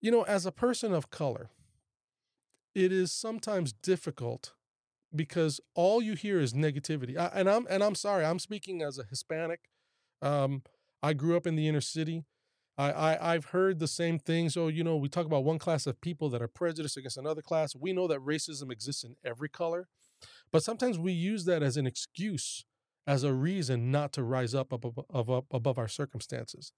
You 0.00 0.10
know, 0.10 0.22
as 0.22 0.46
a 0.46 0.52
person 0.52 0.92
of 0.92 1.10
color, 1.10 1.50
it 2.74 2.90
is 2.90 3.12
sometimes 3.12 3.72
difficult 3.72 4.54
because 5.14 5.60
all 5.74 6.00
you 6.02 6.14
hear 6.14 6.40
is 6.40 6.54
negativity. 6.54 7.16
I, 7.16 7.26
and 7.34 7.48
I'm 7.48 7.66
and 7.68 7.84
I'm 7.84 7.94
sorry, 7.94 8.24
I'm 8.24 8.38
speaking 8.38 8.82
as 8.82 8.98
a 8.98 9.04
Hispanic. 9.04 9.60
Um, 10.22 10.62
I 11.02 11.12
grew 11.12 11.36
up 11.36 11.46
in 11.46 11.56
the 11.56 11.68
inner 11.68 11.80
city. 11.80 12.24
I, 12.78 12.90
I 12.90 13.34
I've 13.34 13.46
heard 13.46 13.78
the 13.78 13.88
same 13.88 14.18
things. 14.18 14.54
So 14.54 14.68
you 14.68 14.84
know, 14.84 14.96
we 14.96 15.08
talk 15.08 15.26
about 15.26 15.44
one 15.44 15.58
class 15.58 15.86
of 15.86 16.00
people 16.00 16.28
that 16.30 16.42
are 16.42 16.48
prejudiced 16.48 16.96
against 16.96 17.16
another 17.16 17.42
class. 17.42 17.76
We 17.76 17.92
know 17.92 18.06
that 18.08 18.20
racism 18.20 18.72
exists 18.72 19.04
in 19.04 19.16
every 19.24 19.48
color, 19.48 19.88
but 20.50 20.62
sometimes 20.62 20.98
we 20.98 21.12
use 21.12 21.44
that 21.44 21.62
as 21.62 21.76
an 21.76 21.86
excuse 21.86 22.64
as 23.06 23.24
a 23.24 23.32
reason 23.32 23.90
not 23.90 24.12
to 24.12 24.22
rise 24.22 24.54
up 24.54 24.72
above, 24.72 24.98
above, 25.10 25.44
above 25.50 25.78
our 25.78 25.88
circumstances. 25.88 26.72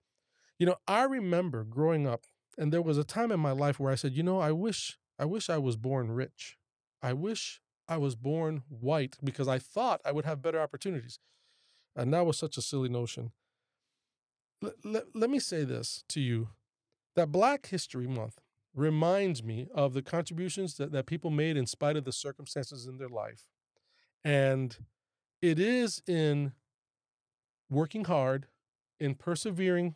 You 0.59 0.67
know, 0.67 0.77
I 0.87 1.05
remember 1.05 1.65
growing 1.65 2.07
up, 2.07 2.25
and 2.57 2.73
there 2.73 2.83
was 2.83 2.99
a 2.99 3.05
time 3.05 3.33
in 3.33 3.41
my 3.41 3.51
life 3.51 3.79
where 3.79 3.93
I 3.93 3.97
said, 3.97 4.13
you 4.13 4.23
know, 4.23 4.39
I 4.41 4.53
wish, 4.53 4.99
I 5.19 5.25
wish 5.25 5.51
I 5.51 5.59
was 5.59 5.77
born 5.77 6.11
rich. 6.11 6.57
I 7.03 7.13
wish 7.13 7.61
I 7.89 7.99
was 7.99 8.15
born 8.15 8.63
white 8.69 9.17
because 9.23 9.49
I 9.49 9.59
thought 9.59 10.01
I 10.05 10.13
would 10.13 10.25
have 10.25 10.41
better 10.41 10.61
opportunities. 10.61 11.19
And 11.95 12.13
that 12.15 12.25
was 12.25 12.39
such 12.39 12.57
a 12.57 12.63
silly 12.63 12.89
notion. 12.89 13.33
L- 14.63 14.73
let, 14.85 15.05
let 15.15 15.31
me 15.31 15.39
say 15.39 15.65
this 15.65 16.05
to 16.09 16.21
you 16.21 16.49
that 17.17 17.33
Black 17.33 17.67
History 17.67 18.07
Month 18.07 18.41
reminds 18.75 19.43
me 19.43 19.69
of 19.75 19.95
the 19.95 20.03
contributions 20.03 20.77
that, 20.77 20.93
that 20.93 21.07
people 21.07 21.31
made 21.31 21.57
in 21.57 21.67
spite 21.67 21.97
of 21.97 22.05
the 22.05 22.13
circumstances 22.13 22.87
in 22.87 22.99
their 22.99 23.09
life. 23.09 23.45
And 24.25 24.77
it 25.41 25.59
is 25.59 26.03
in 26.07 26.53
working 27.71 28.05
hard, 28.05 28.47
in 28.99 29.15
persevering, 29.15 29.95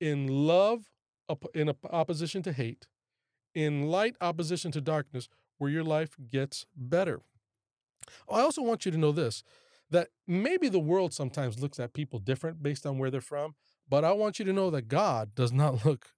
in 0.00 0.26
love, 0.26 0.90
in 1.54 1.72
opposition 1.90 2.42
to 2.42 2.52
hate, 2.52 2.86
in 3.54 3.82
light 3.82 4.16
opposition 4.20 4.70
to 4.72 4.80
darkness, 4.80 5.28
where 5.58 5.70
your 5.70 5.84
life 5.84 6.16
gets 6.30 6.66
better. 6.76 7.20
I 8.30 8.40
also 8.40 8.62
want 8.62 8.84
you 8.84 8.92
to 8.92 8.98
know 8.98 9.12
this 9.12 9.42
that 9.90 10.08
maybe 10.26 10.68
the 10.68 10.78
world 10.78 11.14
sometimes 11.14 11.60
looks 11.60 11.80
at 11.80 11.94
people 11.94 12.18
different 12.18 12.62
based 12.62 12.86
on 12.86 12.98
where 12.98 13.10
they're 13.10 13.20
from, 13.20 13.54
but 13.88 14.04
I 14.04 14.12
want 14.12 14.38
you 14.38 14.44
to 14.44 14.52
know 14.52 14.70
that 14.70 14.88
God 14.88 15.34
does 15.34 15.52
not 15.52 15.84
look 15.84 16.12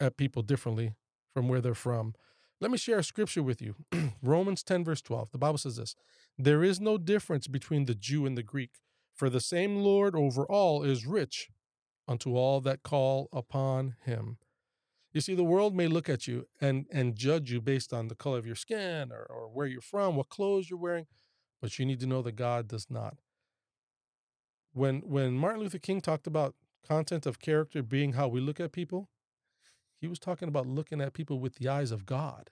at 0.00 0.16
people 0.16 0.42
differently 0.42 0.94
from 1.32 1.48
where 1.48 1.60
they're 1.60 1.74
from. 1.74 2.14
Let 2.60 2.70
me 2.70 2.78
share 2.78 2.98
a 2.98 3.04
scripture 3.04 3.42
with 3.42 3.60
you. 3.60 3.74
Romans 4.22 4.62
10, 4.62 4.84
verse 4.84 5.02
12. 5.02 5.32
The 5.32 5.38
Bible 5.38 5.58
says 5.58 5.76
this 5.76 5.96
There 6.38 6.62
is 6.62 6.80
no 6.80 6.96
difference 6.96 7.48
between 7.48 7.86
the 7.86 7.94
Jew 7.94 8.24
and 8.24 8.38
the 8.38 8.42
Greek, 8.42 8.80
for 9.14 9.28
the 9.28 9.40
same 9.40 9.76
Lord 9.76 10.14
over 10.14 10.44
all 10.44 10.82
is 10.82 11.06
rich 11.06 11.50
unto 12.06 12.36
all 12.36 12.60
that 12.60 12.82
call 12.82 13.28
upon 13.32 13.96
him. 14.04 14.38
You 15.12 15.20
see, 15.20 15.34
the 15.34 15.44
world 15.44 15.74
may 15.74 15.88
look 15.88 16.08
at 16.08 16.26
you 16.26 16.46
and, 16.60 16.86
and 16.90 17.16
judge 17.16 17.52
you 17.52 17.60
based 17.60 17.92
on 17.92 18.08
the 18.08 18.14
color 18.14 18.38
of 18.38 18.46
your 18.46 18.54
skin 18.54 19.12
or, 19.12 19.26
or 19.28 19.48
where 19.52 19.66
you're 19.66 19.82
from, 19.82 20.16
what 20.16 20.30
clothes 20.30 20.70
you're 20.70 20.78
wearing, 20.78 21.06
but 21.62 21.78
you 21.78 21.86
need 21.86 22.00
to 22.00 22.06
know 22.06 22.20
that 22.22 22.32
God 22.32 22.66
does 22.66 22.88
not. 22.90 23.16
When 24.74 25.00
when 25.02 25.34
Martin 25.34 25.62
Luther 25.62 25.78
King 25.78 26.00
talked 26.00 26.26
about 26.26 26.56
content 26.86 27.24
of 27.24 27.38
character 27.38 27.82
being 27.82 28.14
how 28.14 28.26
we 28.26 28.40
look 28.40 28.58
at 28.58 28.72
people, 28.72 29.08
he 30.00 30.08
was 30.08 30.18
talking 30.18 30.48
about 30.48 30.66
looking 30.66 31.00
at 31.00 31.14
people 31.14 31.38
with 31.38 31.54
the 31.54 31.68
eyes 31.68 31.92
of 31.92 32.04
God, 32.04 32.50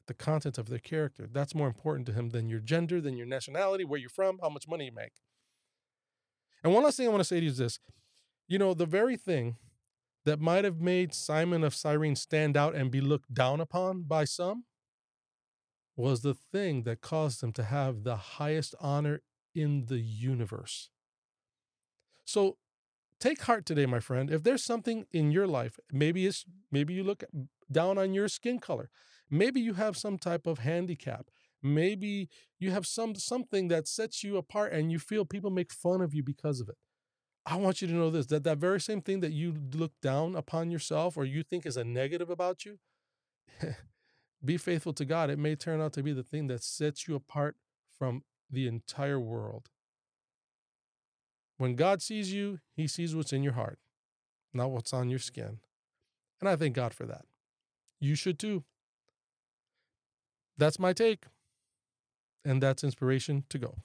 at 0.00 0.06
the 0.06 0.14
content 0.14 0.56
of 0.56 0.70
their 0.70 0.78
character. 0.78 1.28
That's 1.30 1.54
more 1.54 1.68
important 1.68 2.06
to 2.06 2.14
him 2.14 2.30
than 2.30 2.48
your 2.48 2.60
gender, 2.60 3.00
than 3.02 3.16
your 3.16 3.26
nationality, 3.26 3.84
where 3.84 4.00
you're 4.00 4.08
from, 4.08 4.38
how 4.40 4.48
much 4.48 4.66
money 4.66 4.86
you 4.86 4.92
make. 4.92 5.12
And 6.62 6.72
one 6.72 6.84
last 6.84 6.96
thing 6.96 7.06
I 7.06 7.10
want 7.10 7.20
to 7.20 7.24
say 7.24 7.40
to 7.40 7.44
you 7.44 7.50
is 7.50 7.58
this 7.58 7.78
you 8.48 8.58
know, 8.58 8.72
the 8.72 8.86
very 8.86 9.16
thing 9.16 9.56
that 10.24 10.40
might 10.40 10.64
have 10.64 10.80
made 10.80 11.12
Simon 11.12 11.62
of 11.62 11.74
Cyrene 11.74 12.16
stand 12.16 12.56
out 12.56 12.74
and 12.74 12.90
be 12.90 13.02
looked 13.02 13.34
down 13.34 13.60
upon 13.60 14.02
by 14.02 14.24
some 14.24 14.64
was 15.96 16.22
the 16.22 16.34
thing 16.34 16.82
that 16.82 17.00
caused 17.00 17.40
them 17.40 17.52
to 17.52 17.62
have 17.62 18.02
the 18.02 18.16
highest 18.16 18.74
honor 18.80 19.22
in 19.54 19.86
the 19.86 19.98
universe. 19.98 20.90
So 22.24 22.56
take 23.20 23.42
heart 23.42 23.66
today, 23.66 23.86
my 23.86 24.00
friend. 24.00 24.30
If 24.30 24.42
there's 24.42 24.64
something 24.64 25.06
in 25.12 25.30
your 25.30 25.46
life, 25.46 25.78
maybe 25.92 26.26
it's 26.26 26.44
maybe 26.72 26.94
you 26.94 27.04
look 27.04 27.24
down 27.70 27.98
on 27.98 28.14
your 28.14 28.28
skin 28.28 28.58
color. 28.58 28.90
Maybe 29.30 29.60
you 29.60 29.74
have 29.74 29.96
some 29.96 30.18
type 30.18 30.46
of 30.46 30.58
handicap. 30.60 31.30
Maybe 31.62 32.28
you 32.58 32.70
have 32.72 32.86
some 32.86 33.14
something 33.14 33.68
that 33.68 33.88
sets 33.88 34.22
you 34.22 34.36
apart 34.36 34.72
and 34.72 34.92
you 34.92 34.98
feel 34.98 35.24
people 35.24 35.50
make 35.50 35.72
fun 35.72 36.00
of 36.02 36.14
you 36.14 36.22
because 36.22 36.60
of 36.60 36.68
it. 36.68 36.76
I 37.46 37.56
want 37.56 37.82
you 37.82 37.88
to 37.88 37.94
know 37.94 38.10
this 38.10 38.26
that 38.26 38.44
that 38.44 38.58
very 38.58 38.80
same 38.80 39.02
thing 39.02 39.20
that 39.20 39.32
you 39.32 39.54
look 39.74 39.92
down 40.02 40.34
upon 40.34 40.70
yourself 40.70 41.16
or 41.16 41.24
you 41.24 41.42
think 41.42 41.66
is 41.66 41.76
a 41.76 41.84
negative 41.84 42.30
about 42.30 42.64
you, 42.64 42.78
be 44.44 44.56
faithful 44.56 44.92
to 44.94 45.04
God. 45.04 45.30
It 45.30 45.38
may 45.38 45.56
turn 45.56 45.80
out 45.80 45.92
to 45.94 46.02
be 46.02 46.12
the 46.12 46.22
thing 46.22 46.46
that 46.48 46.62
sets 46.62 47.08
you 47.08 47.14
apart 47.14 47.56
from 47.98 48.22
the 48.50 48.66
entire 48.66 49.18
world. 49.18 49.68
When 51.56 51.76
God 51.76 52.02
sees 52.02 52.32
you, 52.32 52.58
he 52.74 52.86
sees 52.86 53.14
what's 53.14 53.32
in 53.32 53.42
your 53.42 53.52
heart, 53.52 53.78
not 54.52 54.70
what's 54.70 54.92
on 54.92 55.08
your 55.08 55.18
skin. 55.18 55.60
And 56.40 56.48
I 56.48 56.56
thank 56.56 56.74
God 56.74 56.92
for 56.92 57.06
that. 57.06 57.24
You 58.00 58.14
should 58.14 58.38
too. 58.38 58.64
That's 60.58 60.78
my 60.78 60.92
take. 60.92 61.24
And 62.44 62.62
that's 62.62 62.84
inspiration 62.84 63.44
to 63.48 63.58
go. 63.58 63.78